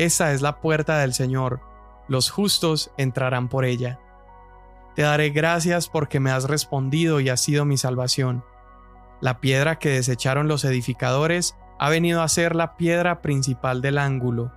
Esa 0.00 0.32
es 0.32 0.40
la 0.40 0.62
puerta 0.62 0.96
del 0.96 1.12
Señor, 1.12 1.60
los 2.08 2.30
justos 2.30 2.90
entrarán 2.96 3.50
por 3.50 3.66
ella. 3.66 4.00
Te 4.96 5.02
daré 5.02 5.28
gracias 5.28 5.90
porque 5.90 6.20
me 6.20 6.30
has 6.30 6.44
respondido 6.44 7.20
y 7.20 7.28
has 7.28 7.42
sido 7.42 7.66
mi 7.66 7.76
salvación. 7.76 8.42
La 9.20 9.42
piedra 9.42 9.78
que 9.78 9.90
desecharon 9.90 10.48
los 10.48 10.64
edificadores 10.64 11.54
ha 11.78 11.90
venido 11.90 12.22
a 12.22 12.28
ser 12.28 12.56
la 12.56 12.78
piedra 12.78 13.20
principal 13.20 13.82
del 13.82 13.98
ángulo. 13.98 14.50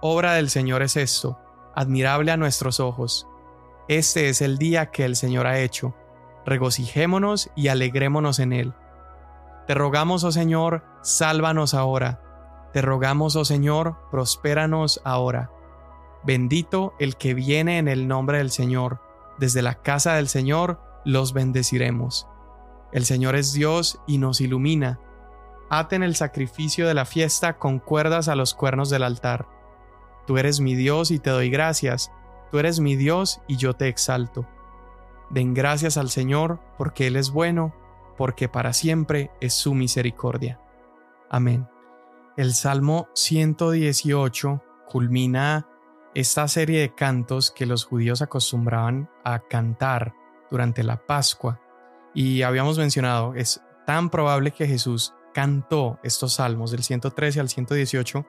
Obra 0.00 0.32
del 0.32 0.48
Señor 0.48 0.80
es 0.80 0.96
esto, 0.96 1.38
admirable 1.74 2.32
a 2.32 2.38
nuestros 2.38 2.80
ojos. 2.80 3.28
Este 3.88 4.30
es 4.30 4.40
el 4.40 4.56
día 4.56 4.86
que 4.92 5.04
el 5.04 5.14
Señor 5.14 5.46
ha 5.46 5.58
hecho. 5.58 5.94
Regocijémonos 6.46 7.50
y 7.54 7.68
alegrémonos 7.68 8.38
en 8.38 8.54
él. 8.54 8.72
Te 9.66 9.74
rogamos, 9.74 10.24
oh 10.24 10.32
Señor, 10.32 10.86
sálvanos 11.02 11.74
ahora. 11.74 12.22
Te 12.76 12.82
rogamos, 12.82 13.36
oh 13.36 13.44
Señor, 13.46 13.96
prospéranos 14.10 15.00
ahora. 15.02 15.50
Bendito 16.24 16.92
el 16.98 17.16
que 17.16 17.32
viene 17.32 17.78
en 17.78 17.88
el 17.88 18.06
nombre 18.06 18.36
del 18.36 18.50
Señor. 18.50 19.00
Desde 19.38 19.62
la 19.62 19.76
casa 19.76 20.12
del 20.12 20.28
Señor 20.28 20.78
los 21.02 21.32
bendeciremos. 21.32 22.28
El 22.92 23.06
Señor 23.06 23.34
es 23.34 23.54
Dios 23.54 23.98
y 24.06 24.18
nos 24.18 24.42
ilumina. 24.42 25.00
Aten 25.70 26.02
el 26.02 26.16
sacrificio 26.16 26.86
de 26.86 26.92
la 26.92 27.06
fiesta 27.06 27.56
con 27.56 27.78
cuerdas 27.78 28.28
a 28.28 28.36
los 28.36 28.52
cuernos 28.52 28.90
del 28.90 29.04
altar. 29.04 29.48
Tú 30.26 30.36
eres 30.36 30.60
mi 30.60 30.74
Dios 30.74 31.10
y 31.10 31.18
te 31.18 31.30
doy 31.30 31.48
gracias, 31.48 32.12
tú 32.50 32.58
eres 32.58 32.78
mi 32.78 32.94
Dios 32.94 33.40
y 33.48 33.56
yo 33.56 33.72
te 33.72 33.88
exalto. 33.88 34.46
Den 35.30 35.54
gracias 35.54 35.96
al 35.96 36.10
Señor 36.10 36.60
porque 36.76 37.06
Él 37.06 37.16
es 37.16 37.30
bueno, 37.30 37.74
porque 38.18 38.50
para 38.50 38.74
siempre 38.74 39.30
es 39.40 39.54
su 39.54 39.72
misericordia. 39.72 40.60
Amén. 41.30 41.66
El 42.36 42.54
Salmo 42.54 43.08
118 43.14 44.62
culmina 44.86 45.66
esta 46.14 46.48
serie 46.48 46.80
de 46.80 46.94
cantos 46.94 47.50
que 47.50 47.66
los 47.66 47.84
judíos 47.84 48.22
acostumbraban 48.22 49.08
a 49.24 49.40
cantar 49.40 50.14
durante 50.50 50.82
la 50.82 51.04
Pascua. 51.06 51.60
Y 52.14 52.42
habíamos 52.42 52.78
mencionado, 52.78 53.34
es 53.34 53.62
tan 53.86 54.10
probable 54.10 54.50
que 54.50 54.66
Jesús 54.66 55.14
cantó 55.32 55.98
estos 56.02 56.34
salmos 56.34 56.70
del 56.70 56.82
113 56.82 57.40
al 57.40 57.48
118 57.48 58.26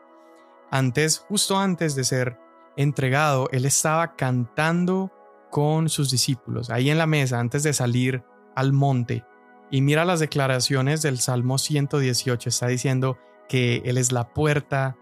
antes, 0.69 1.19
justo 1.19 1.57
antes 1.57 1.95
de 1.95 2.03
ser 2.03 2.37
entregado, 2.75 3.47
él 3.51 3.65
estaba 3.65 4.15
cantando 4.15 5.11
con 5.49 5.87
sus 5.87 6.11
discípulos, 6.11 6.69
ahí 6.69 6.89
en 6.89 6.97
la 6.97 7.07
mesa, 7.07 7.39
antes 7.39 7.63
de 7.63 7.73
salir 7.73 8.23
al 8.55 8.73
monte. 8.73 9.23
Y 9.71 9.81
mira 9.81 10.03
las 10.03 10.19
declaraciones 10.19 11.01
del 11.01 11.19
Salmo 11.19 11.57
118, 11.57 12.49
está 12.49 12.67
diciendo 12.67 13.17
que 13.47 13.81
Él 13.85 13.97
es 13.97 14.11
la 14.11 14.33
puerta, 14.33 14.97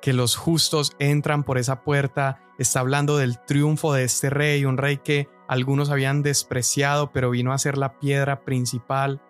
que 0.00 0.12
los 0.12 0.36
justos 0.36 0.92
entran 0.98 1.44
por 1.44 1.58
esa 1.58 1.82
puerta, 1.82 2.40
está 2.58 2.80
hablando 2.80 3.16
del 3.16 3.38
triunfo 3.44 3.92
de 3.92 4.04
este 4.04 4.30
rey, 4.30 4.64
un 4.64 4.76
rey 4.76 4.98
que 4.98 5.28
algunos 5.48 5.90
habían 5.90 6.22
despreciado, 6.22 7.12
pero 7.12 7.30
vino 7.30 7.52
a 7.52 7.58
ser 7.58 7.78
la 7.78 7.98
piedra 7.98 8.44
principal. 8.44 9.20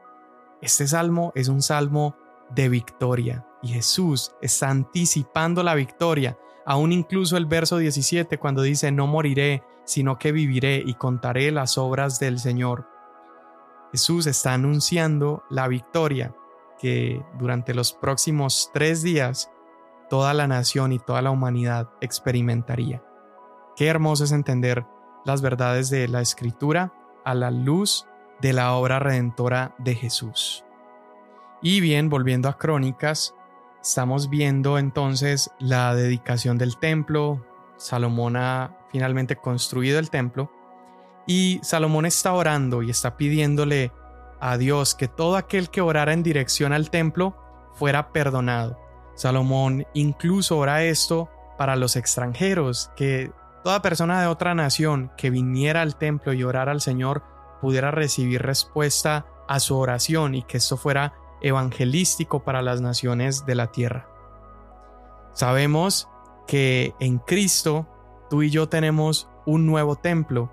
Este 0.62 0.86
salmo 0.86 1.32
es 1.34 1.48
un 1.48 1.62
salmo 1.62 2.16
de 2.50 2.68
victoria. 2.68 3.46
Y 3.62 3.68
Jesús 3.68 4.32
está 4.40 4.70
anticipando 4.70 5.62
la 5.62 5.74
victoria, 5.74 6.38
aún 6.64 6.92
incluso 6.92 7.36
el 7.36 7.46
verso 7.46 7.78
17 7.78 8.38
cuando 8.38 8.62
dice, 8.62 8.92
no 8.92 9.06
moriré, 9.06 9.62
sino 9.84 10.18
que 10.18 10.32
viviré 10.32 10.82
y 10.84 10.94
contaré 10.94 11.50
las 11.50 11.78
obras 11.78 12.18
del 12.18 12.38
Señor. 12.38 12.86
Jesús 13.92 14.26
está 14.26 14.54
anunciando 14.54 15.42
la 15.48 15.68
victoria 15.68 16.34
que 16.78 17.22
durante 17.38 17.74
los 17.74 17.92
próximos 17.92 18.70
tres 18.72 19.02
días 19.02 19.50
toda 20.08 20.34
la 20.34 20.46
nación 20.46 20.92
y 20.92 20.98
toda 20.98 21.22
la 21.22 21.30
humanidad 21.30 21.90
experimentaría. 22.00 23.02
Qué 23.76 23.88
hermoso 23.88 24.24
es 24.24 24.32
entender 24.32 24.86
las 25.24 25.42
verdades 25.42 25.90
de 25.90 26.08
la 26.08 26.20
Escritura 26.20 26.92
a 27.24 27.34
la 27.34 27.50
luz 27.50 28.06
de 28.40 28.52
la 28.52 28.74
obra 28.74 28.98
redentora 28.98 29.74
de 29.78 29.94
Jesús. 29.94 30.64
Y 31.62 31.80
bien, 31.80 32.08
volviendo 32.08 32.48
a 32.48 32.58
Crónicas, 32.58 33.34
estamos 33.82 34.30
viendo 34.30 34.78
entonces 34.78 35.50
la 35.58 35.94
dedicación 35.94 36.58
del 36.58 36.78
templo. 36.78 37.44
Salomón 37.76 38.36
ha 38.36 38.76
finalmente 38.90 39.36
construido 39.36 39.98
el 39.98 40.10
templo 40.10 40.50
y 41.26 41.58
Salomón 41.62 42.06
está 42.06 42.32
orando 42.32 42.82
y 42.82 42.90
está 42.90 43.16
pidiéndole 43.16 43.92
a 44.40 44.56
Dios 44.58 44.94
que 44.94 45.08
todo 45.08 45.36
aquel 45.36 45.70
que 45.70 45.80
orara 45.80 46.12
en 46.12 46.22
dirección 46.22 46.72
al 46.72 46.90
templo 46.90 47.36
fuera 47.74 48.12
perdonado. 48.12 48.78
Salomón 49.14 49.86
incluso 49.94 50.58
ora 50.58 50.84
esto 50.84 51.30
para 51.56 51.76
los 51.76 51.96
extranjeros, 51.96 52.90
que 52.96 53.32
toda 53.64 53.82
persona 53.82 54.20
de 54.20 54.26
otra 54.26 54.54
nación 54.54 55.10
que 55.16 55.30
viniera 55.30 55.82
al 55.82 55.96
templo 55.96 56.32
y 56.32 56.44
orara 56.44 56.72
al 56.72 56.80
Señor 56.80 57.22
pudiera 57.60 57.90
recibir 57.90 58.42
respuesta 58.42 59.26
a 59.48 59.60
su 59.60 59.76
oración 59.76 60.34
y 60.34 60.42
que 60.42 60.58
esto 60.58 60.76
fuera 60.76 61.14
evangelístico 61.40 62.44
para 62.44 62.62
las 62.62 62.80
naciones 62.80 63.46
de 63.46 63.54
la 63.54 63.72
tierra. 63.72 64.08
Sabemos 65.32 66.08
que 66.46 66.94
en 67.00 67.18
Cristo 67.18 67.86
tú 68.30 68.42
y 68.42 68.50
yo 68.50 68.68
tenemos 68.68 69.28
un 69.44 69.66
nuevo 69.66 69.96
templo 69.96 70.52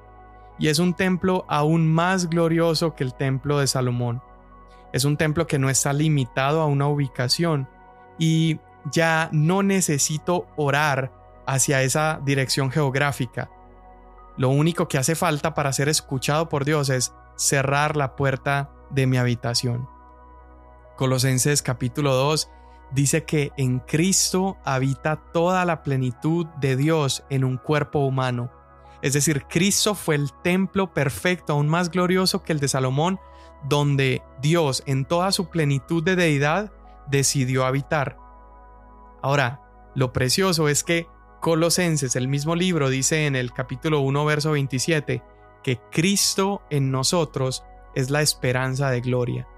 y 0.59 0.67
es 0.67 0.79
un 0.79 0.93
templo 0.93 1.45
aún 1.47 1.91
más 1.91 2.29
glorioso 2.29 2.95
que 2.95 3.03
el 3.03 3.13
templo 3.13 3.59
de 3.59 3.67
Salomón. 3.67 4.21
Es 4.91 5.05
un 5.05 5.17
templo 5.17 5.47
que 5.47 5.59
no 5.59 5.69
está 5.69 5.93
limitado 5.93 6.61
a 6.61 6.67
una 6.67 6.87
ubicación 6.87 7.67
y 8.19 8.59
ya 8.91 9.29
no 9.31 9.63
necesito 9.63 10.47
orar 10.55 11.11
hacia 11.47 11.81
esa 11.81 12.19
dirección 12.23 12.71
geográfica. 12.71 13.49
Lo 14.37 14.49
único 14.49 14.87
que 14.87 14.97
hace 14.97 15.15
falta 15.15 15.53
para 15.53 15.73
ser 15.73 15.89
escuchado 15.89 16.49
por 16.49 16.65
Dios 16.65 16.89
es 16.89 17.13
cerrar 17.35 17.95
la 17.95 18.15
puerta 18.15 18.71
de 18.89 19.07
mi 19.07 19.17
habitación. 19.17 19.87
Colosenses 20.95 21.61
capítulo 21.61 22.13
2 22.13 22.49
dice 22.91 23.25
que 23.25 23.51
en 23.57 23.79
Cristo 23.79 24.57
habita 24.63 25.17
toda 25.33 25.65
la 25.65 25.81
plenitud 25.83 26.45
de 26.59 26.75
Dios 26.75 27.23
en 27.29 27.43
un 27.43 27.57
cuerpo 27.57 27.99
humano. 27.99 28.51
Es 29.03 29.11
decir, 29.11 29.43
Cristo 29.49 29.95
fue 29.95 30.15
el 30.15 30.31
templo 30.43 30.93
perfecto, 30.93 31.51
aún 31.51 31.67
más 31.67 31.91
glorioso 31.91 32.41
que 32.41 32.53
el 32.53 32.61
de 32.61 32.69
Salomón, 32.69 33.19
donde 33.67 34.23
Dios 34.41 34.81
en 34.85 35.03
toda 35.03 35.33
su 35.33 35.49
plenitud 35.49 36.01
de 36.01 36.15
deidad 36.15 36.71
decidió 37.11 37.65
habitar. 37.65 38.17
Ahora, 39.21 39.61
lo 39.93 40.13
precioso 40.13 40.69
es 40.69 40.85
que 40.85 41.07
Colosenses, 41.41 42.15
el 42.15 42.29
mismo 42.29 42.55
libro, 42.55 42.89
dice 42.89 43.25
en 43.25 43.35
el 43.35 43.51
capítulo 43.51 43.99
1, 43.99 44.23
verso 44.23 44.51
27, 44.51 45.21
que 45.63 45.81
Cristo 45.91 46.61
en 46.69 46.89
nosotros 46.89 47.65
es 47.95 48.09
la 48.09 48.21
esperanza 48.21 48.89
de 48.89 49.01
gloria. 49.01 49.49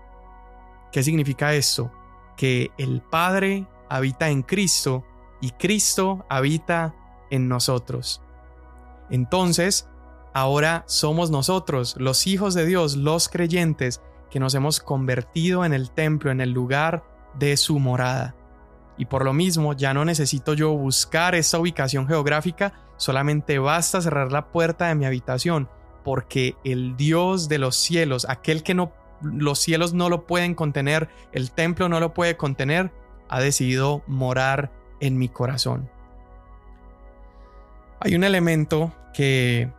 ¿Qué 0.91 1.03
significa 1.03 1.53
esto? 1.53 1.91
Que 2.35 2.71
el 2.79 3.03
Padre 3.03 3.67
habita 3.89 4.29
en 4.29 4.41
Cristo 4.41 5.05
y 5.39 5.51
Cristo 5.51 6.25
habita 6.29 6.95
en 7.29 7.47
nosotros. 7.47 8.24
Entonces, 9.09 9.87
ahora 10.33 10.83
somos 10.87 11.31
nosotros, 11.31 11.95
los 11.97 12.27
hijos 12.27 12.53
de 12.53 12.65
Dios, 12.65 12.95
los 12.95 13.29
creyentes, 13.29 14.01
que 14.29 14.39
nos 14.39 14.53
hemos 14.55 14.79
convertido 14.79 15.63
en 15.63 15.73
el 15.73 15.91
templo, 15.91 16.31
en 16.31 16.41
el 16.41 16.51
lugar 16.51 17.03
de 17.39 17.55
su 17.57 17.79
morada. 17.79 18.35
Y 18.97 19.05
por 19.05 19.25
lo 19.25 19.33
mismo 19.33 19.73
ya 19.73 19.93
no 19.93 20.05
necesito 20.05 20.53
yo 20.53 20.73
buscar 20.73 21.35
esa 21.35 21.59
ubicación 21.59 22.07
geográfica, 22.07 22.73
solamente 22.97 23.59
basta 23.59 24.01
cerrar 24.01 24.31
la 24.31 24.51
puerta 24.51 24.87
de 24.87 24.95
mi 24.95 25.05
habitación, 25.05 25.69
porque 26.03 26.55
el 26.63 26.95
Dios 26.97 27.49
de 27.49 27.59
los 27.59 27.75
cielos, 27.75 28.25
aquel 28.29 28.63
que 28.63 28.73
no 28.73 28.93
los 29.21 29.59
cielos 29.59 29.93
no 29.93 30.09
lo 30.09 30.25
pueden 30.27 30.55
contener, 30.55 31.09
el 31.31 31.51
templo 31.51 31.89
no 31.89 31.99
lo 31.99 32.13
puede 32.13 32.37
contener, 32.37 32.91
ha 33.29 33.39
decidido 33.39 34.03
morar 34.07 34.71
en 34.99 35.17
mi 35.17 35.29
corazón. 35.29 35.89
Hay 37.99 38.15
un 38.15 38.23
elemento 38.23 38.93
que 39.13 39.71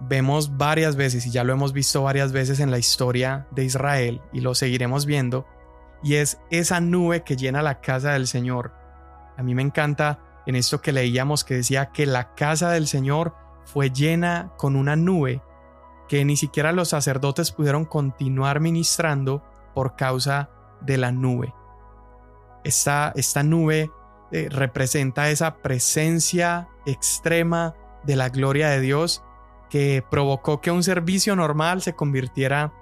vemos 0.00 0.56
varias 0.56 0.96
veces 0.96 1.26
y 1.26 1.30
ya 1.30 1.44
lo 1.44 1.52
hemos 1.52 1.72
visto 1.72 2.02
varias 2.02 2.32
veces 2.32 2.60
en 2.60 2.70
la 2.70 2.78
historia 2.78 3.46
de 3.50 3.64
Israel 3.64 4.20
y 4.32 4.40
lo 4.40 4.54
seguiremos 4.54 5.06
viendo, 5.06 5.46
y 6.02 6.14
es 6.14 6.38
esa 6.50 6.80
nube 6.80 7.22
que 7.22 7.36
llena 7.36 7.62
la 7.62 7.80
casa 7.80 8.12
del 8.12 8.26
Señor. 8.26 8.72
A 9.36 9.42
mí 9.42 9.54
me 9.54 9.62
encanta 9.62 10.42
en 10.46 10.54
esto 10.54 10.80
que 10.80 10.92
leíamos 10.92 11.44
que 11.44 11.54
decía 11.54 11.86
que 11.86 12.06
la 12.06 12.34
casa 12.34 12.70
del 12.70 12.86
Señor 12.86 13.34
fue 13.64 13.90
llena 13.90 14.52
con 14.56 14.76
una 14.76 14.94
nube 14.94 15.42
que 16.08 16.24
ni 16.24 16.36
siquiera 16.36 16.72
los 16.72 16.90
sacerdotes 16.90 17.50
pudieron 17.50 17.84
continuar 17.84 18.60
ministrando 18.60 19.42
por 19.74 19.96
causa 19.96 20.50
de 20.80 20.98
la 20.98 21.10
nube. 21.10 21.52
Esta, 22.62 23.12
esta 23.16 23.42
nube 23.42 23.90
eh, 24.30 24.48
representa 24.50 25.30
esa 25.30 25.56
presencia 25.56 26.68
extrema 26.86 27.74
de 28.04 28.16
la 28.16 28.28
gloria 28.28 28.68
de 28.70 28.80
Dios 28.80 29.22
que 29.68 30.04
provocó 30.10 30.60
que 30.60 30.70
un 30.70 30.82
servicio 30.82 31.34
normal 31.36 31.82
se 31.82 31.94
convirtiera 31.94 32.72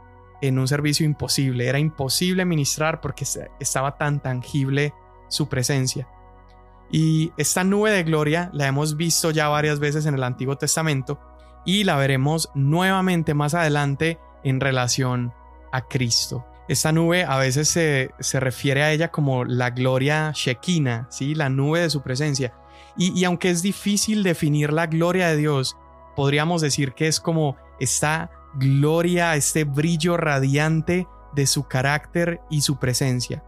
en 0.41 0.59
un 0.59 0.69
servicio 0.69 1.07
imposible. 1.07 1.69
Era 1.69 1.79
imposible 1.79 2.45
ministrar 2.45 3.01
porque 3.01 3.25
estaba 3.59 3.97
tan 3.97 4.21
tangible 4.21 4.93
su 5.29 5.49
presencia. 5.49 6.09
Y 6.91 7.33
esta 7.37 7.65
nube 7.65 7.91
de 7.91 8.05
gloria 8.05 8.51
la 8.53 8.67
hemos 8.67 8.97
visto 8.97 9.31
ya 9.31 9.49
varias 9.49 9.81
veces 9.81 10.07
en 10.07 10.15
el 10.15 10.23
Antiguo 10.23 10.57
Testamento 10.57 11.19
y 11.65 11.85
la 11.85 11.97
veremos 11.97 12.51
nuevamente 12.55 13.35
más 13.35 13.55
adelante 13.55 14.19
en 14.43 14.61
relación 14.61 15.33
a 15.73 15.83
Cristo. 15.89 16.45
Esta 16.69 16.93
nube 16.93 17.25
a 17.25 17.37
veces 17.37 17.69
se, 17.69 18.41
refiere 18.41 18.83
a 18.83 18.93
ella 18.93 19.11
como 19.11 19.45
la 19.45 19.71
gloria 19.71 20.33
Shekinah, 20.35 21.09
¿sí? 21.11 21.35
la 21.35 21.49
nube 21.49 21.81
de 21.81 21.91
su 21.91 22.03
presencia. 22.03 22.55
Y, 22.97 23.25
aunque 23.25 23.51
es 23.51 23.63
difícil 23.63 24.23
definir 24.23 24.73
la 24.73 24.87
gloria 24.87 25.29
de 25.29 25.37
Dios, 25.37 25.77
podríamos 26.15 26.61
decir 26.61 26.93
que 26.93 27.09
es 27.09 27.21
como 27.21 27.57
esta 27.81 28.31
gloria, 28.55 29.35
este 29.35 29.65
brillo 29.65 30.17
radiante 30.17 31.09
de 31.35 31.47
su 31.47 31.65
carácter 31.65 32.41
y 32.51 32.61
su 32.61 32.77
presencia. 32.79 33.43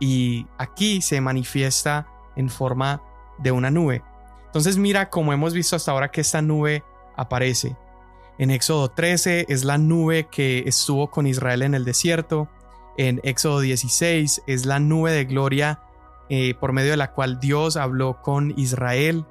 Y 0.00 0.46
aquí 0.58 1.00
se 1.00 1.20
manifiesta 1.20 2.08
en 2.34 2.50
forma 2.50 3.02
de 3.38 3.52
una 3.52 3.70
nube. 3.70 4.02
Entonces 4.46 4.76
mira 4.78 5.10
como 5.10 5.32
hemos 5.32 5.54
visto 5.54 5.76
hasta 5.76 5.92
ahora 5.92 6.10
que 6.10 6.22
esta 6.22 6.42
nube 6.42 6.82
aparece. 7.16 7.76
En 8.38 8.50
Éxodo 8.50 8.88
13 8.90 9.46
es 9.48 9.64
la 9.64 9.78
nube 9.78 10.28
que 10.30 10.64
estuvo 10.66 11.10
con 11.10 11.26
Israel 11.26 11.62
en 11.62 11.74
el 11.74 11.84
desierto. 11.84 12.48
En 12.98 13.20
Éxodo 13.22 13.60
16 13.60 14.42
es 14.46 14.66
la 14.66 14.80
nube 14.80 15.12
de 15.12 15.24
gloria 15.24 15.80
eh, 16.28 16.54
por 16.54 16.72
medio 16.72 16.90
de 16.90 16.96
la 16.96 17.12
cual 17.12 17.38
Dios 17.40 17.76
habló 17.76 18.20
con 18.22 18.52
Israel. 18.56 19.24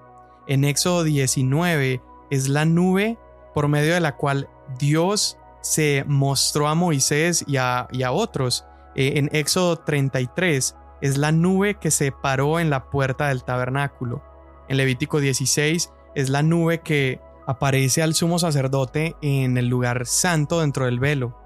En 0.47 0.63
Éxodo 0.63 1.03
19 1.03 2.01
es 2.29 2.49
la 2.49 2.65
nube 2.65 3.17
por 3.53 3.67
medio 3.67 3.93
de 3.93 3.99
la 3.99 4.15
cual 4.15 4.49
Dios 4.77 5.37
se 5.61 6.03
mostró 6.07 6.67
a 6.67 6.75
Moisés 6.75 7.43
y 7.47 7.57
a, 7.57 7.87
otros. 8.11 8.65
Eh, 8.95 9.13
en 9.15 9.29
Éxodo 9.33 9.77
33 9.77 10.75
es 11.01 11.17
la 11.17 11.31
nube 11.31 11.75
que 11.75 11.91
se 11.91 12.11
paró 12.11 12.59
en 12.59 12.69
la 12.69 12.89
puerta 12.89 13.27
del 13.29 13.43
tabernáculo. 13.43 14.23
En 14.67 14.77
Levítico 14.77 15.19
16 15.19 15.91
es 16.15 16.29
la 16.29 16.43
nube 16.43 16.81
que 16.81 17.19
aparece 17.47 18.01
al 18.01 18.13
sumo 18.13 18.39
sacerdote 18.39 19.15
en 19.21 19.57
el 19.57 19.67
lugar 19.67 20.05
santo 20.05 20.61
dentro 20.61 20.85
del 20.85 20.99
velo. 20.99 21.37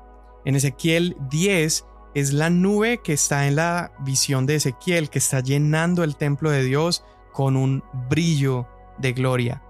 En 0.45 0.55
Ezequiel 0.55 1.17
10 1.29 1.85
es 2.13 2.34
la 2.34 2.50
nube 2.50 3.00
que 3.00 3.13
está 3.13 3.48
en 3.48 3.56
la 3.56 3.91
visión 4.00 4.45
de 4.45 4.56
Ezequiel, 4.56 5.10
que 5.10 5.19
está 5.19 5.41
llenando 5.41 6.04
el 6.04 6.15
templo 6.15 6.50
de 6.50 6.63
Dios 6.63 7.04
con 7.34 7.56
un 7.56 7.84
brillo 8.10 8.67
de 8.98 9.13
gloria. 9.13 9.63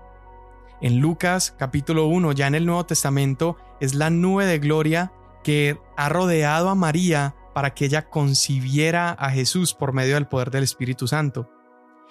En 0.82 1.00
Lucas 1.00 1.54
capítulo 1.58 2.08
1, 2.08 2.32
ya 2.32 2.48
en 2.48 2.56
el 2.56 2.66
Nuevo 2.66 2.86
Testamento, 2.86 3.58
es 3.82 3.96
la 3.96 4.10
nube 4.10 4.46
de 4.46 4.60
gloria 4.60 5.12
que 5.44 5.78
ha 5.98 6.10
rodeado 6.10 6.70
a 6.70 6.76
María 6.76 7.36
para 7.54 7.74
que 7.74 7.86
ella 7.86 8.10
concibiera 8.10 9.12
a 9.12 9.30
Jesús 9.32 9.74
por 9.74 9.94
medio 9.94 10.16
del 10.16 10.28
poder 10.28 10.52
del 10.52 10.64
Espíritu 10.64 11.08
Santo. 11.08 11.50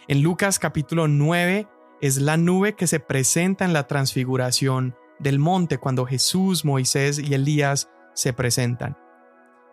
En 0.06 0.22
Lucas 0.22 0.58
capítulo 0.58 1.08
9 1.08 1.66
es 2.00 2.18
la 2.18 2.36
nube 2.36 2.74
que 2.74 2.86
se 2.86 3.00
presenta 3.00 3.64
en 3.64 3.72
la 3.72 3.86
transfiguración 3.86 4.94
del 5.18 5.38
monte 5.38 5.78
cuando 5.78 6.06
Jesús, 6.06 6.64
Moisés 6.64 7.18
y 7.18 7.34
Elías 7.34 7.88
se 8.14 8.32
presentan. 8.32 8.96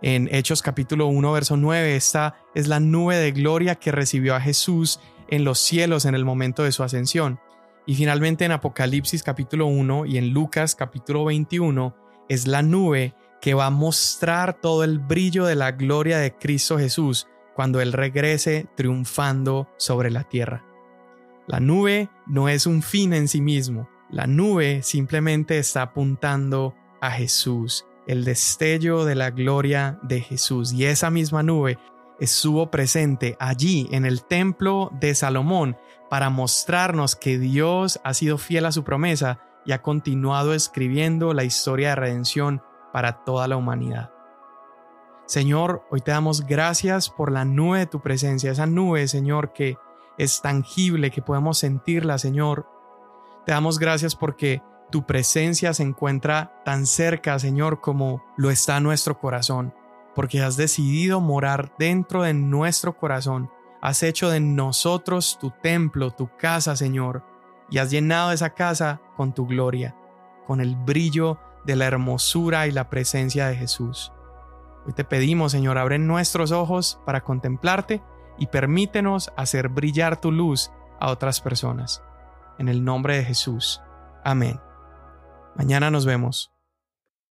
En 0.07 0.29
Hechos 0.31 0.61
capítulo 0.61 1.07
1 1.07 1.31
verso 1.31 1.57
9 1.57 1.95
esta 1.95 2.35
es 2.53 2.67
la 2.67 2.79
nube 2.79 3.15
de 3.15 3.31
gloria 3.31 3.73
que 3.73 3.91
recibió 3.91 4.35
a 4.35 4.39
Jesús 4.39 4.99
en 5.29 5.43
los 5.43 5.57
cielos 5.57 6.05
en 6.05 6.13
el 6.13 6.23
momento 6.23 6.61
de 6.61 6.71
su 6.71 6.83
ascensión. 6.83 7.39
Y 7.87 7.95
finalmente 7.95 8.45
en 8.45 8.51
Apocalipsis 8.51 9.23
capítulo 9.23 9.65
1 9.65 10.05
y 10.05 10.19
en 10.19 10.29
Lucas 10.29 10.75
capítulo 10.75 11.25
21 11.25 11.95
es 12.29 12.45
la 12.45 12.61
nube 12.61 13.15
que 13.41 13.55
va 13.55 13.65
a 13.65 13.71
mostrar 13.71 14.61
todo 14.61 14.83
el 14.83 14.99
brillo 14.99 15.43
de 15.45 15.55
la 15.55 15.71
gloria 15.71 16.19
de 16.19 16.35
Cristo 16.35 16.77
Jesús 16.77 17.25
cuando 17.55 17.81
Él 17.81 17.91
regrese 17.91 18.67
triunfando 18.75 19.67
sobre 19.77 20.11
la 20.11 20.23
tierra. 20.23 20.63
La 21.47 21.59
nube 21.59 22.09
no 22.27 22.47
es 22.47 22.67
un 22.67 22.83
fin 22.83 23.11
en 23.11 23.27
sí 23.27 23.41
mismo, 23.41 23.89
la 24.11 24.27
nube 24.27 24.83
simplemente 24.83 25.57
está 25.57 25.81
apuntando 25.81 26.75
a 27.01 27.09
Jesús, 27.09 27.87
el 28.07 28.23
destello 28.23 29.05
de 29.05 29.15
la 29.15 29.31
gloria 29.31 29.99
de 30.03 30.21
Jesús. 30.21 30.73
Y 30.73 30.85
esa 30.85 31.09
misma 31.09 31.43
nube 31.43 31.77
estuvo 32.19 32.71
presente 32.71 33.35
allí 33.39 33.87
en 33.91 34.05
el 34.05 34.23
templo 34.23 34.91
de 34.99 35.15
Salomón 35.15 35.77
para 36.09 36.29
mostrarnos 36.29 37.15
que 37.15 37.37
Dios 37.37 37.99
ha 38.03 38.13
sido 38.13 38.37
fiel 38.37 38.65
a 38.65 38.71
su 38.71 38.83
promesa 38.83 39.39
y 39.65 39.71
ha 39.71 39.81
continuado 39.81 40.53
escribiendo 40.53 41.33
la 41.33 41.43
historia 41.43 41.89
de 41.89 41.95
redención 41.95 42.61
para 42.93 43.23
toda 43.23 43.47
la 43.47 43.57
humanidad. 43.57 44.11
Señor, 45.25 45.83
hoy 45.89 46.01
te 46.01 46.11
damos 46.11 46.45
gracias 46.45 47.09
por 47.09 47.31
la 47.31 47.45
nube 47.45 47.79
de 47.79 47.85
tu 47.87 47.99
presencia, 47.99 48.51
esa 48.51 48.67
nube, 48.67 49.07
Señor, 49.07 49.53
que 49.53 49.77
es 50.17 50.41
tangible, 50.41 51.09
que 51.09 51.23
podemos 51.23 51.57
sentirla, 51.57 52.19
Señor. 52.19 52.67
Te 53.45 53.51
damos 53.51 53.79
gracias 53.79 54.15
porque 54.15 54.61
tu 54.91 55.05
presencia 55.05 55.73
se 55.73 55.83
encuentra 55.83 56.61
tan 56.63 56.85
cerca, 56.85 57.37
Señor, 57.39 57.81
como 57.81 58.23
lo 58.37 58.49
está 58.49 58.79
nuestro 58.79 59.19
corazón, 59.19 59.73
porque 60.13 60.41
has 60.41 60.57
decidido 60.57 61.19
morar 61.19 61.73
dentro 61.77 62.23
de 62.23 62.33
nuestro 62.33 62.97
corazón 62.97 63.49
Has 63.85 64.01
hecho 64.01 64.31
de 64.31 64.39
nosotros 64.39 65.37
tu 65.39 65.51
templo, 65.51 66.09
tu 66.09 66.27
casa, 66.37 66.75
Señor, 66.75 67.23
y 67.69 67.77
has 67.77 67.91
llenado 67.91 68.31
esa 68.31 68.49
casa 68.49 68.99
con 69.15 69.31
tu 69.31 69.45
gloria, 69.45 69.95
con 70.47 70.59
el 70.59 70.75
brillo 70.75 71.37
de 71.65 71.75
la 71.75 71.85
hermosura 71.85 72.65
y 72.65 72.71
la 72.71 72.89
presencia 72.89 73.45
de 73.45 73.55
Jesús. 73.55 74.11
Hoy 74.87 74.93
te 74.93 75.03
pedimos, 75.03 75.51
Señor, 75.51 75.77
abre 75.77 75.99
nuestros 75.99 76.51
ojos 76.51 76.99
para 77.05 77.21
contemplarte 77.21 78.01
y 78.39 78.47
permítenos 78.47 79.31
hacer 79.37 79.69
brillar 79.69 80.19
tu 80.19 80.31
luz 80.31 80.71
a 80.99 81.11
otras 81.11 81.39
personas. 81.39 82.01
En 82.57 82.69
el 82.69 82.83
nombre 82.83 83.17
de 83.17 83.23
Jesús. 83.23 83.83
Amén. 84.23 84.59
Mañana 85.55 85.89
nos 85.89 86.05
vemos. 86.05 86.54